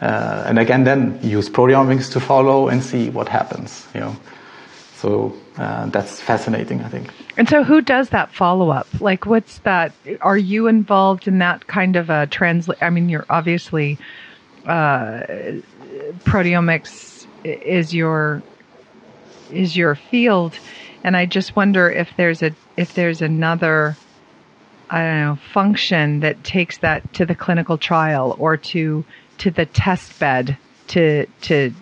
[0.00, 4.16] Uh, and again then use proteomics to follow and see what happens you know.
[4.96, 7.12] So uh, that's fascinating i think.
[7.36, 8.86] And so who does that follow-up?
[9.00, 13.26] Like what's that are you involved in that kind of a translate i mean you're
[13.28, 13.98] obviously
[14.66, 15.22] uh,
[16.24, 18.42] proteomics is your
[19.50, 20.54] is your field,
[21.02, 23.96] and I just wonder if there's a if there's another
[24.90, 29.04] I don't know function that takes that to the clinical trial or to
[29.38, 30.56] to the test bed
[30.88, 31.72] to to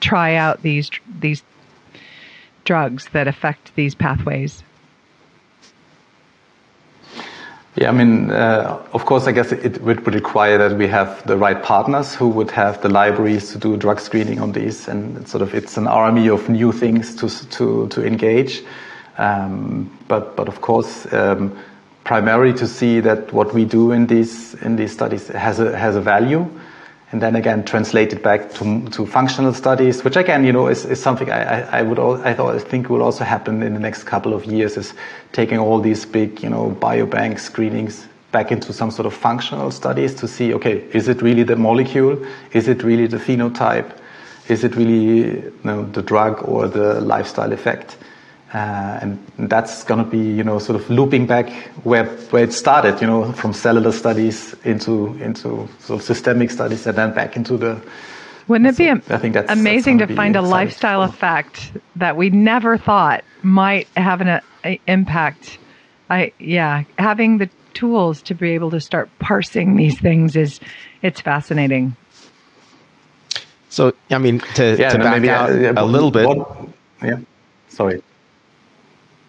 [0.00, 1.42] try out these these
[2.64, 4.62] drugs that affect these pathways.
[7.76, 11.36] Yeah, I mean, uh, of course, I guess it would require that we have the
[11.36, 15.42] right partners who would have the libraries to do drug screening on these, and sort
[15.42, 18.62] of it's an army of new things to to to engage.
[19.18, 21.54] Um, but but of course, um,
[22.04, 25.96] primarily to see that what we do in these in these studies has a has
[25.96, 26.48] a value,
[27.16, 30.84] and then again translate it back to, to functional studies, which again, you know, is,
[30.84, 33.72] is something I, I, I would all, I thought I think will also happen in
[33.72, 34.92] the next couple of years is
[35.32, 40.14] taking all these big, you know, biobank screenings back into some sort of functional studies
[40.16, 42.22] to see, okay, is it really the molecule?
[42.52, 43.96] Is it really the phenotype?
[44.48, 47.96] Is it really you know, the drug or the lifestyle effect?
[48.54, 49.18] Uh, and
[49.50, 51.50] that's going to be, you know, sort of looping back
[51.82, 56.86] where where it started, you know, from cellular studies into into sort of systemic studies,
[56.86, 57.80] and then back into the.
[58.46, 62.16] Wouldn't it be so I think that's, amazing that's to find a lifestyle effect that
[62.16, 65.58] we never thought might have an a, impact?
[66.08, 70.60] I yeah, having the tools to be able to start parsing these things is
[71.02, 71.96] it's fascinating.
[73.70, 76.28] So I mean, to, yeah, to back maybe, out uh, a little bit.
[76.28, 76.68] What,
[77.02, 77.18] yeah,
[77.68, 78.02] sorry.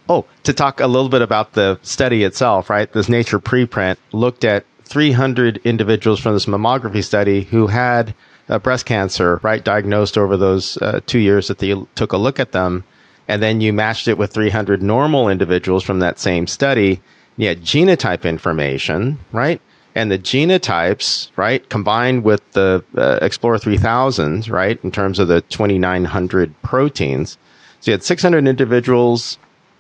[0.10, 2.92] Oh, to talk a little bit about the study itself, right?
[2.92, 8.16] This Nature preprint looked at 300 individuals from this mammography study who had
[8.48, 12.40] uh, breast cancer, right, diagnosed over those uh, two years that they took a look
[12.40, 12.86] at them.
[13.28, 17.02] And then you matched it with 300 normal individuals from that same study.
[17.36, 19.62] You had genotype information, right?
[19.94, 25.42] And the genotypes, right, combined with the uh, Explore 3000, right, in terms of the
[25.42, 27.38] 2,900 proteins.
[27.82, 29.38] So you had 600 individuals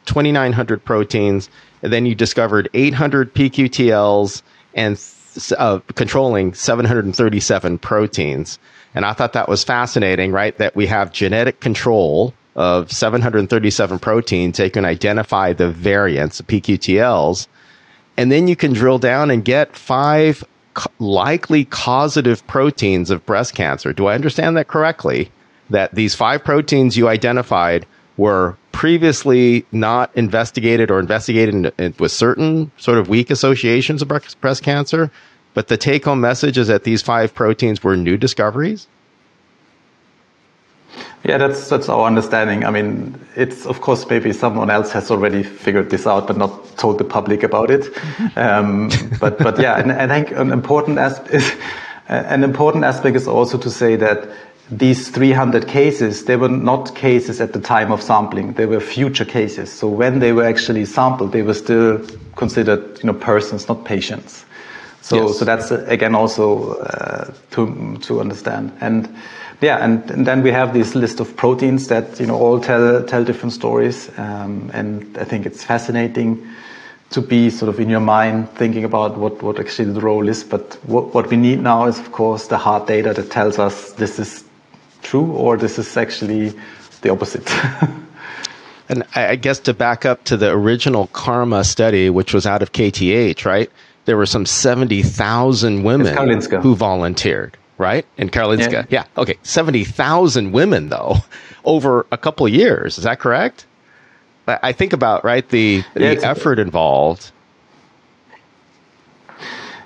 [0.07, 1.49] 2,900 proteins,
[1.83, 4.41] and then you discovered 800 PQTLs
[4.73, 4.99] and
[5.57, 8.59] uh, controlling 737 proteins.
[8.95, 10.57] And I thought that was fascinating, right?
[10.57, 14.57] That we have genetic control of 737 proteins.
[14.57, 17.47] They can identify the variants, the PQTLs,
[18.17, 20.43] and then you can drill down and get five
[20.99, 23.93] likely causative proteins of breast cancer.
[23.93, 25.31] Do I understand that correctly?
[25.69, 32.71] That these five proteins you identified were previously not investigated or investigated in, with certain
[32.77, 35.09] sort of weak associations of breast, cancer,
[35.55, 38.87] but the take home message is that these five proteins were new discoveries?
[41.23, 42.65] Yeah, that's that's our understanding.
[42.65, 46.77] I mean, it's of course maybe someone else has already figured this out, but not
[46.77, 47.83] told the public about it.
[48.37, 51.57] um, but but yeah, and, and I think an important aspect
[52.09, 54.29] an important aspect is also to say that
[54.69, 58.53] these 300 cases, they were not cases at the time of sampling.
[58.53, 59.71] They were future cases.
[59.71, 64.45] So when they were actually sampled, they were still considered, you know, persons, not patients.
[65.01, 65.39] So, yes.
[65.39, 68.75] so that's uh, again also uh, to to understand.
[68.81, 69.07] And
[69.61, 73.03] yeah, and, and, then we have this list of proteins that you know all tell
[73.05, 74.09] tell different stories.
[74.17, 76.45] Um, and I think it's fascinating
[77.11, 80.43] to be sort of in your mind thinking about what, what actually the role is.
[80.43, 83.93] But what, what we need now is, of course, the hard data that tells us
[83.93, 84.43] this is
[85.07, 86.53] true or this is actually
[87.01, 87.49] the opposite.
[88.89, 92.73] and I guess to back up to the original Karma study, which was out of
[92.73, 93.71] KTH, right?
[94.05, 98.05] There were some 70,000 women who volunteered, right?
[98.17, 98.71] In Karolinska.
[98.89, 99.05] Yeah.
[99.15, 99.21] yeah.
[99.21, 99.37] Okay.
[99.43, 101.15] 70,000 women, though,
[101.65, 102.97] over a couple of years.
[102.97, 103.65] Is that correct?
[104.47, 107.31] I think about, right, the, yeah, the effort involved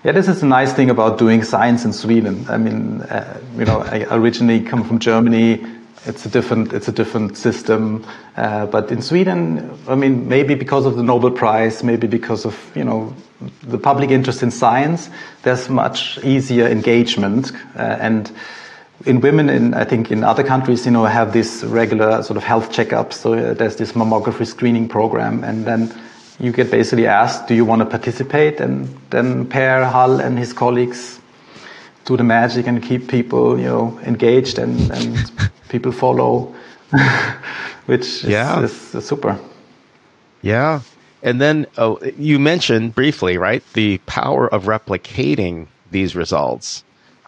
[0.03, 2.45] yeah, this is a nice thing about doing science in Sweden.
[2.49, 5.63] I mean, uh, you know, I originally come from Germany.
[6.05, 8.03] It's a different, it's a different system.
[8.35, 12.57] Uh, but in Sweden, I mean, maybe because of the Nobel Prize, maybe because of
[12.75, 13.13] you know
[13.61, 15.09] the public interest in science,
[15.43, 17.51] there's much easier engagement.
[17.75, 18.31] Uh, and
[19.05, 22.43] in women, in I think in other countries, you know, have this regular sort of
[22.43, 23.13] health checkups.
[23.13, 25.93] So uh, there's this mammography screening program, and then
[26.41, 28.59] you get basically asked, do you want to participate?
[28.59, 31.19] And then Per Hall and his colleagues
[32.05, 35.31] do the magic and keep people, you know, engaged and, and
[35.69, 36.53] people follow,
[37.85, 38.61] which yeah.
[38.61, 39.39] is, is, super.
[40.41, 40.81] Yeah.
[41.21, 46.83] And then oh, you mentioned briefly, right, the power of replicating these results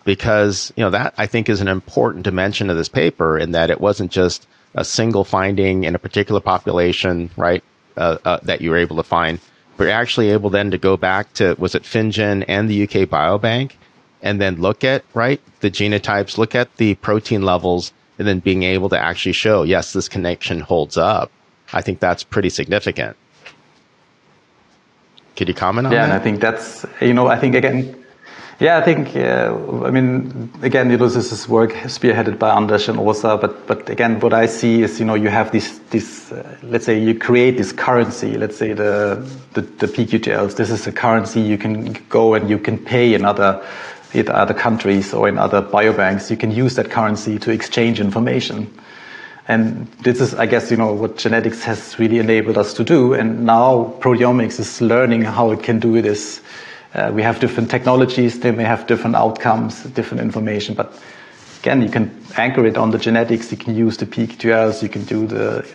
[0.05, 3.69] because, you know, that I think is an important dimension of this paper in that
[3.69, 7.63] it wasn't just a single finding in a particular population, right?
[7.97, 9.39] Uh, uh, that you were able to find.
[9.77, 13.09] But you're actually able then to go back to was it FinnGen and the UK
[13.09, 13.73] Biobank,
[14.21, 18.63] and then look at right the genotypes, look at the protein levels, and then being
[18.63, 21.31] able to actually show yes this connection holds up.
[21.71, 23.17] I think that's pretty significant.
[25.35, 26.07] Could you comment on yeah, that?
[26.07, 28.02] Yeah, and I think that's you know I think again
[28.59, 32.87] yeah, I think, uh, I mean, again, you know, this is work spearheaded by Anders
[32.87, 36.31] and Åsa, but, but again, what I see is, you know, you have this, this
[36.31, 40.85] uh, let's say you create this currency, let's say the, the, the PQTLs, this is
[40.85, 43.65] a currency you can go and you can pay in other,
[44.13, 46.29] in other countries or in other biobanks.
[46.29, 48.71] You can use that currency to exchange information.
[49.47, 53.13] And this is, I guess, you know, what genetics has really enabled us to do.
[53.13, 56.39] And now proteomics is learning how it can do this
[56.93, 60.93] uh, we have different technologies, they may have different outcomes, different information, but
[61.59, 65.03] again, you can anchor it on the genetics, you can use the PQTLs, you can
[65.05, 65.65] do the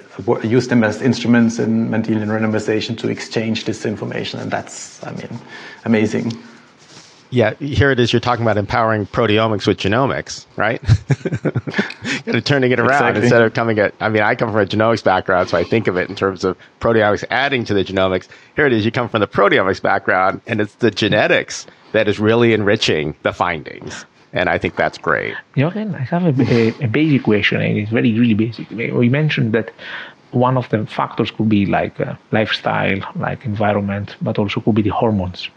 [0.42, 5.40] use them as instruments in Mendelian randomization to exchange this information, and that's, I mean,
[5.84, 6.32] amazing.
[7.30, 8.12] Yeah, here it is.
[8.12, 10.82] You're talking about empowering proteomics with genomics, right?
[12.26, 13.22] of turning it around exactly.
[13.22, 13.94] instead of coming at.
[14.00, 16.44] I mean, I come from a genomics background, so I think of it in terms
[16.44, 18.28] of proteomics adding to the genomics.
[18.56, 18.84] Here it is.
[18.84, 23.32] You come from the proteomics background, and it's the genetics that is really enriching the
[23.32, 24.04] findings.
[24.32, 25.34] And I think that's great.
[25.56, 28.70] Jochen, I have a, a, a basic question, and it's very, really basic.
[28.70, 29.70] We mentioned that
[30.32, 34.82] one of the factors could be like uh, lifestyle, like environment, but also could be
[34.82, 35.48] the hormones.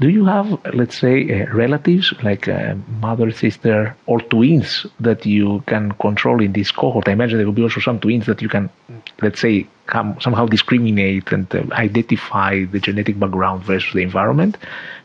[0.00, 5.62] Do you have, let's say, uh, relatives like uh, mother, sister, or twins that you
[5.66, 7.06] can control in this cohort?
[7.06, 8.70] I imagine there will be also some twins that you can,
[9.20, 14.56] let's say, come, somehow discriminate and uh, identify the genetic background versus the environment.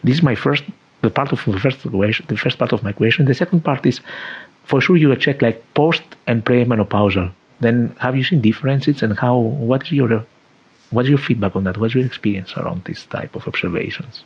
[0.06, 0.64] This is my first,
[1.02, 3.26] the part of the first question, the first part of my question.
[3.26, 4.00] The second part is,
[4.64, 7.34] for sure, you check like post and pre-menopausal.
[7.60, 9.40] Then, have you seen differences and how?
[9.40, 10.26] What is your,
[10.92, 11.78] what's your feedback on that?
[11.78, 14.24] What's your experience around this type of observations?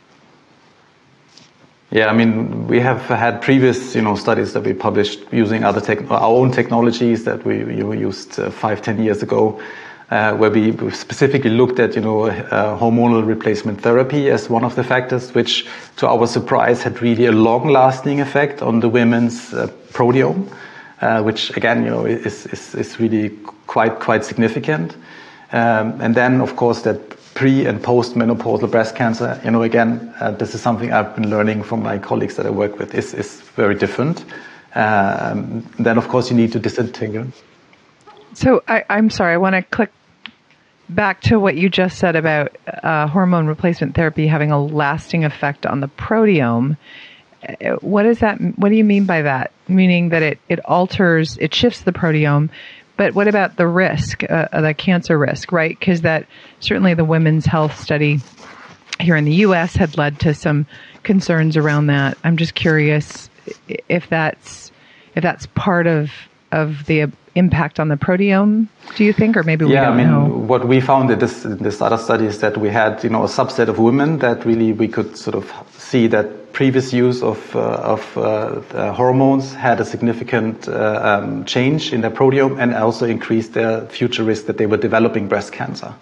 [1.92, 5.80] Yeah, I mean, we have had previous, you know, studies that we published using other
[5.80, 7.64] tech, our own technologies that we,
[7.98, 9.60] used uh, five, ten years ago,
[10.08, 14.76] uh, where we specifically looked at, you know, uh, hormonal replacement therapy as one of
[14.76, 15.66] the factors, which,
[15.96, 20.48] to our surprise, had really a long-lasting effect on the women's uh, proteome,
[21.00, 23.30] uh, which again, you know, is, is, is really
[23.66, 24.94] quite quite significant.
[25.52, 27.00] Um, and then, of course, that
[27.34, 31.30] pre and post menopausal breast cancer, you know, again, uh, this is something I've been
[31.30, 34.24] learning from my colleagues that I work with, is, is very different.
[34.74, 37.26] Um, then, of course, you need to disentangle.
[38.34, 39.90] So I, am sorry, I want to click
[40.88, 45.66] back to what you just said about uh, hormone replacement therapy having a lasting effect
[45.66, 46.76] on the proteome.
[47.46, 48.38] Uh, what is that?
[48.58, 49.52] What do you mean by that?
[49.66, 52.50] Meaning that it, it alters, it shifts the proteome,
[53.00, 55.70] but what about the risk, uh, uh the cancer risk, right?
[55.70, 56.26] Because that
[56.58, 58.20] certainly the women's health study
[59.00, 59.74] here in the U.S.
[59.74, 60.66] had led to some
[61.02, 62.18] concerns around that.
[62.24, 63.30] I'm just curious
[63.88, 64.70] if that's
[65.14, 66.10] if that's part of
[66.52, 68.66] of the impact on the proteome,
[68.96, 70.26] do you think, or maybe we yeah, don't I mean, know?
[70.26, 73.22] What we found in this, in this other study is that we had, you know,
[73.22, 77.54] a subset of women that really we could sort of see that previous use of,
[77.54, 83.06] uh, of uh, hormones had a significant uh, um, change in their proteome and also
[83.06, 85.94] increased their future risk that they were developing breast cancer.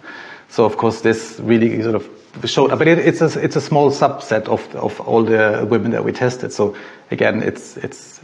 [0.48, 2.08] So of course this really sort of
[2.46, 6.04] showed, but it, it's a it's a small subset of of all the women that
[6.04, 6.52] we tested.
[6.52, 6.74] So
[7.10, 8.20] again, it's it's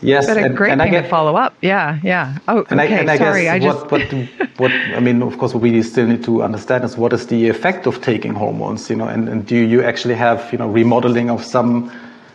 [0.00, 1.56] Yes, but a and, great and thing get, to follow up.
[1.62, 2.38] Yeah, yeah.
[2.48, 2.96] Oh, and okay.
[2.96, 4.28] I, and I Sorry, guess I just what, what,
[4.58, 7.48] what, I mean, of course, what we still need to understand is what is the
[7.48, 8.90] effect of taking hormones.
[8.90, 11.90] You know, and, and do you actually have you know remodeling of some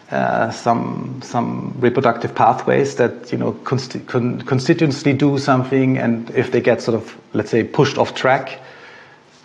[0.10, 6.52] uh, some some reproductive pathways that you know consti- con- constituently do something, and if
[6.52, 8.60] they get sort of let's say pushed off track,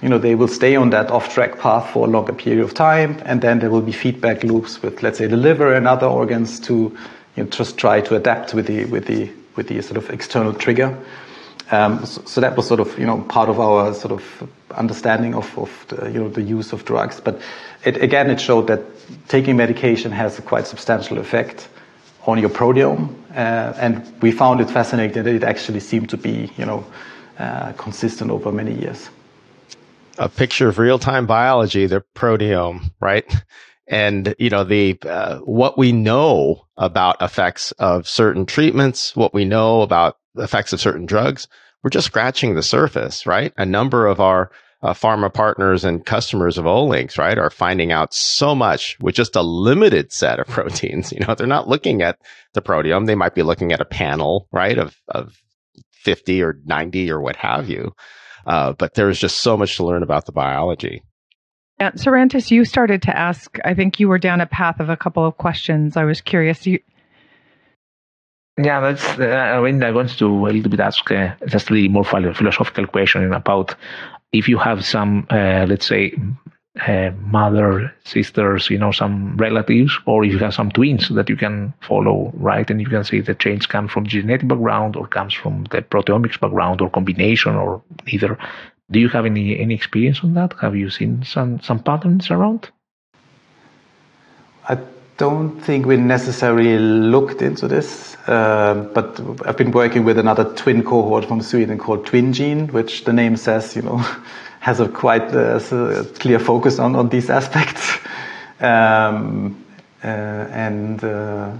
[0.00, 2.72] you know they will stay on that off track path for a longer period of
[2.72, 6.06] time, and then there will be feedback loops with let's say the liver and other
[6.06, 6.96] organs to
[7.36, 10.52] you know, just try to adapt with the with the with the sort of external
[10.52, 10.96] trigger.
[11.70, 15.34] Um, so, so, that was sort of you know part of our sort of understanding
[15.34, 17.20] of, of the, you know the use of drugs.
[17.20, 17.40] But
[17.84, 18.80] it, again, it showed that
[19.28, 21.68] taking medication has a quite substantial effect
[22.26, 26.50] on your proteome, uh, and we found it fascinating that it actually seemed to be
[26.56, 26.84] you know
[27.38, 29.10] uh, consistent over many years.
[30.18, 33.26] A picture of real-time biology, the proteome, right?
[33.88, 39.44] And you know the uh, what we know about effects of certain treatments, what we
[39.44, 41.48] know about effects of certain drugs,
[41.82, 43.52] we're just scratching the surface, right?
[43.56, 44.50] A number of our
[44.82, 49.36] uh, pharma partners and customers of Olink's, right, are finding out so much with just
[49.36, 51.12] a limited set of proteins.
[51.12, 52.18] You know, they're not looking at
[52.54, 55.36] the proteome; they might be looking at a panel, right, of of
[55.92, 57.92] fifty or ninety or what have you.
[58.46, 61.02] Uh, but there's just so much to learn about the biology.
[61.78, 63.58] Uh, Sarantis, you started to ask.
[63.64, 65.96] I think you were down a path of a couple of questions.
[65.96, 66.66] I was curious.
[66.66, 66.78] You...
[68.56, 69.18] Yeah, that's.
[69.18, 72.86] Uh, I mean, I wanted to a little bit ask uh, just really more philosophical
[72.86, 73.74] question about
[74.32, 76.14] if you have some, uh, let's say,
[76.86, 81.36] uh, mother, sisters, you know, some relatives, or if you have some twins that you
[81.36, 82.70] can follow, right?
[82.70, 86.40] And you can see the change comes from genetic background or comes from the proteomics
[86.40, 88.38] background or combination or either.
[88.90, 90.54] Do you have any any experience on that?
[90.60, 92.70] Have you seen some some patterns around?
[94.68, 94.78] I
[95.16, 100.82] don't think we necessarily looked into this, uh, but I've been working with another twin
[100.82, 103.96] cohort from Sweden called TwinGene, which the name says, you know,
[104.60, 105.58] has a quite uh,
[106.18, 107.98] clear focus on, on these aspects.
[108.58, 109.62] Um,
[110.02, 111.52] uh, and uh,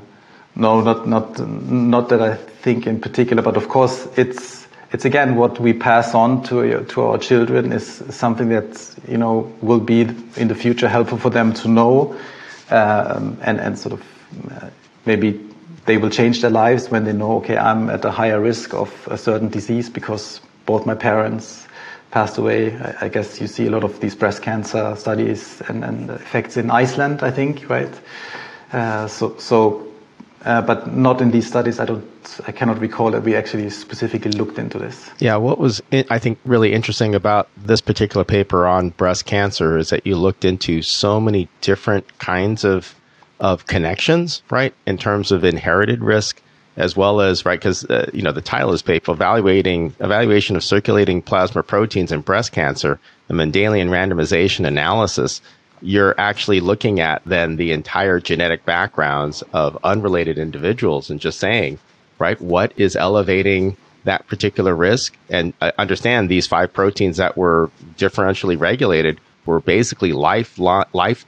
[0.54, 5.36] no, not not not that I think in particular, but of course it's it's again
[5.36, 10.02] what we pass on to to our children is something that you know will be
[10.36, 12.16] in the future helpful for them to know,
[12.70, 14.02] um, and and sort of
[14.52, 14.70] uh,
[15.04, 15.40] maybe
[15.86, 18.90] they will change their lives when they know okay I'm at a higher risk of
[19.10, 21.66] a certain disease because both my parents
[22.10, 22.76] passed away.
[22.76, 26.56] I, I guess you see a lot of these breast cancer studies and, and effects
[26.56, 27.92] in Iceland, I think, right?
[28.72, 29.86] Uh, so so
[30.46, 31.80] uh, but not in these studies.
[31.80, 32.06] I don't.
[32.46, 35.10] I cannot recall that we actually specifically looked into this.
[35.18, 39.90] Yeah, what was I think really interesting about this particular paper on breast cancer is
[39.90, 42.94] that you looked into so many different kinds of
[43.40, 46.40] of connections, right, in terms of inherited risk
[46.76, 50.62] as well as right because uh, you know the title is paper evaluating evaluation of
[50.62, 55.40] circulating plasma proteins in breast cancer, the Mendelian randomization analysis
[55.82, 61.78] you're actually looking at then the entire genetic backgrounds of unrelated individuals and just saying,
[62.18, 65.16] right, what is elevating that particular risk?
[65.28, 71.24] And I understand these five proteins that were differentially regulated were basically life life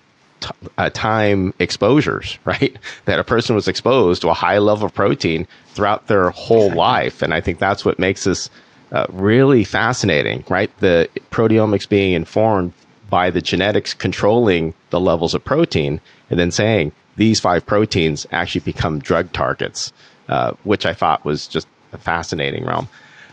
[0.77, 2.77] uh, time exposures, right?
[3.05, 7.23] That a person was exposed to a high level of protein throughout their whole life,
[7.23, 8.51] and I think that's what makes this
[8.93, 10.71] uh, really fascinating, right?
[10.79, 12.73] The proteomics being informed
[13.09, 16.01] by the genetics controlling the levels of protein
[16.31, 19.93] and then saying these five proteins actually become drug targets,
[20.29, 22.89] uh, which I thought was just a fascinating realm.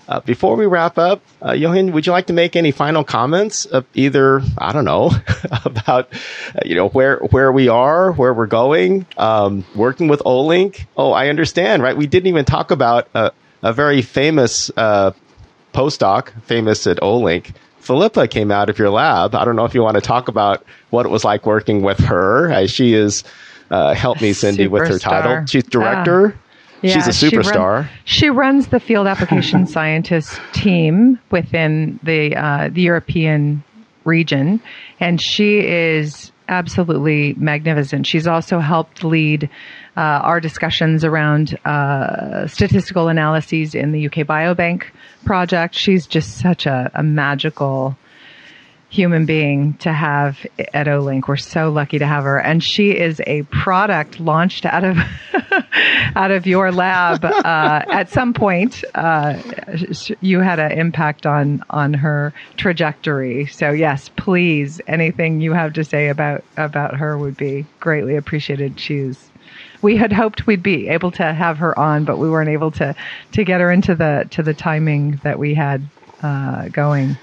[0.08, 3.66] Uh, before we wrap up, uh, Jochen, would you like to make any final comments
[3.66, 5.12] of either, I don't know,
[5.66, 10.86] about, uh, you know, where, where we are, where we're going, um, working with Olink?
[10.96, 11.98] Oh, I understand, right?
[11.98, 13.32] We didn't even talk about a,
[13.64, 15.12] a very famous, uh,
[15.74, 17.54] postdoc, famous at Olink,
[17.86, 19.36] Philippa came out of your lab.
[19.36, 22.00] I don't know if you want to talk about what it was like working with
[22.00, 22.52] her.
[22.52, 23.24] As she is,
[23.70, 24.72] uh, help me, Cindy, superstar.
[24.72, 25.46] with her title.
[25.46, 26.30] She's director.
[26.30, 26.32] Uh,
[26.82, 27.44] yeah, She's a superstar.
[27.44, 33.64] She, run, she, runs the field application scientist team within the uh, the European
[34.04, 34.60] region,
[35.00, 38.08] and she is absolutely magnificent.
[38.08, 39.50] She's also helped lead
[39.98, 44.84] uh, our discussions around uh, statistical analyses in the UK Biobank
[45.26, 45.76] project.
[45.76, 47.98] She's just such a, a magical
[48.90, 50.38] human being to have
[50.74, 51.28] at Olink.
[51.28, 54.98] We're so lucky to have her, and she is a product launched out of
[56.16, 57.24] out of your lab.
[57.26, 59.38] Uh, at some point, uh,
[60.22, 63.46] you had an impact on on her trajectory.
[63.48, 68.80] So yes, please, anything you have to say about about her would be greatly appreciated.
[68.80, 69.30] She's
[69.82, 72.96] we had hoped we'd be able to have her on, but we weren't able to
[73.34, 75.88] to get her into the to the timing that we had
[76.24, 77.18] uh, going.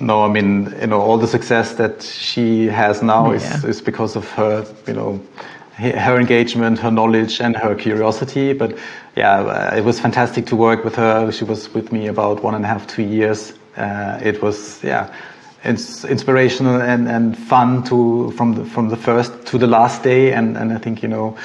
[0.00, 3.56] No, I mean, you know, all the success that she has now yeah.
[3.56, 5.20] is, is because of her, you know,
[5.76, 8.52] her engagement, her knowledge, and her curiosity.
[8.52, 8.78] But
[9.16, 11.32] yeah, uh, it was fantastic to work with her.
[11.32, 13.52] She was with me about one and a half, two years.
[13.76, 15.12] Uh, it was, yeah,
[15.64, 20.32] it's inspirational and, and fun to from the from the first to the last day.
[20.32, 21.36] And, and I think you know.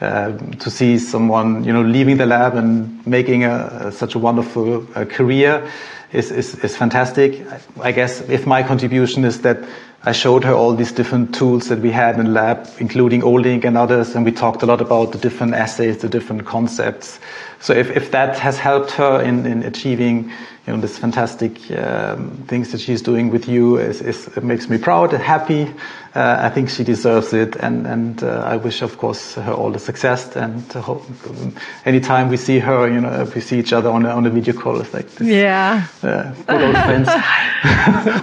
[0.00, 0.30] Uh,
[0.60, 5.04] to see someone, you know, leaving the lab and making a, such a wonderful uh,
[5.04, 5.68] career,
[6.12, 7.44] is, is, is fantastic.
[7.80, 9.58] I guess if my contribution is that
[10.04, 13.76] I showed her all these different tools that we had in lab, including Olink and
[13.76, 17.18] others, and we talked a lot about the different assays, the different concepts.
[17.60, 20.30] So if, if that has helped her in, in achieving
[20.66, 24.68] you know, this fantastic um, things that she's doing with you is, is it makes
[24.68, 25.74] me proud and happy.
[26.18, 29.70] Uh, I think she deserves it, and and uh, I wish, of course, her all
[29.70, 30.34] the success.
[30.34, 31.04] And hope,
[31.84, 34.30] anytime we see her, you know, if we see each other on a, on a
[34.30, 37.06] video call, it's like this, yeah, uh, good old friends.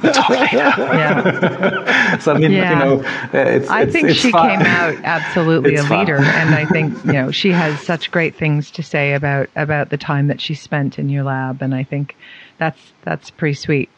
[0.03, 0.57] we'll talk later.
[0.57, 2.17] Yeah.
[2.19, 2.73] so I mean, yeah.
[2.73, 4.57] you know, uh, it's, I it's, think it's she fun.
[4.57, 8.71] came out absolutely a leader, and I think you know she has such great things
[8.71, 12.17] to say about about the time that she spent in your lab, and I think
[12.57, 13.89] that's that's pretty sweet.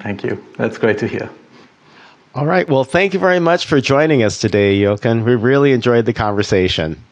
[0.00, 0.44] Thank you.
[0.58, 1.30] That's great to hear.
[2.36, 2.68] All right.
[2.68, 5.24] Well, thank you very much for joining us today, Jochen.
[5.24, 7.02] We really enjoyed the conversation.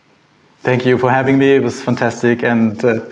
[0.61, 1.57] Thank you for having me.
[1.57, 3.07] It was fantastic, and uh,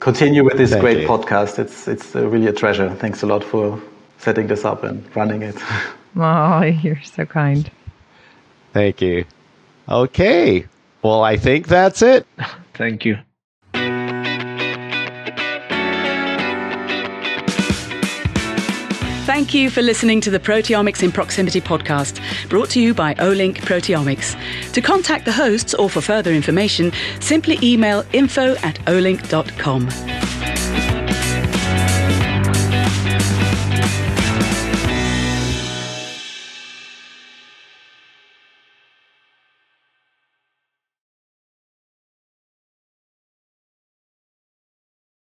[0.00, 1.06] continue with this thank great you.
[1.06, 1.58] podcast.
[1.58, 2.88] It's it's uh, really a treasure.
[2.94, 3.78] Thanks a lot for
[4.16, 5.56] setting this up and running it.
[6.16, 7.70] Oh, you're so kind.
[8.72, 9.24] Thank you.
[9.88, 10.66] Okay.
[11.02, 12.26] Well, I think that's it.
[12.74, 13.16] Thank you.
[19.30, 23.58] Thank you for listening to the Proteomics in Proximity podcast, brought to you by Olink
[23.58, 24.34] Proteomics.
[24.72, 30.39] To contact the hosts or for further information, simply email info at olink.com.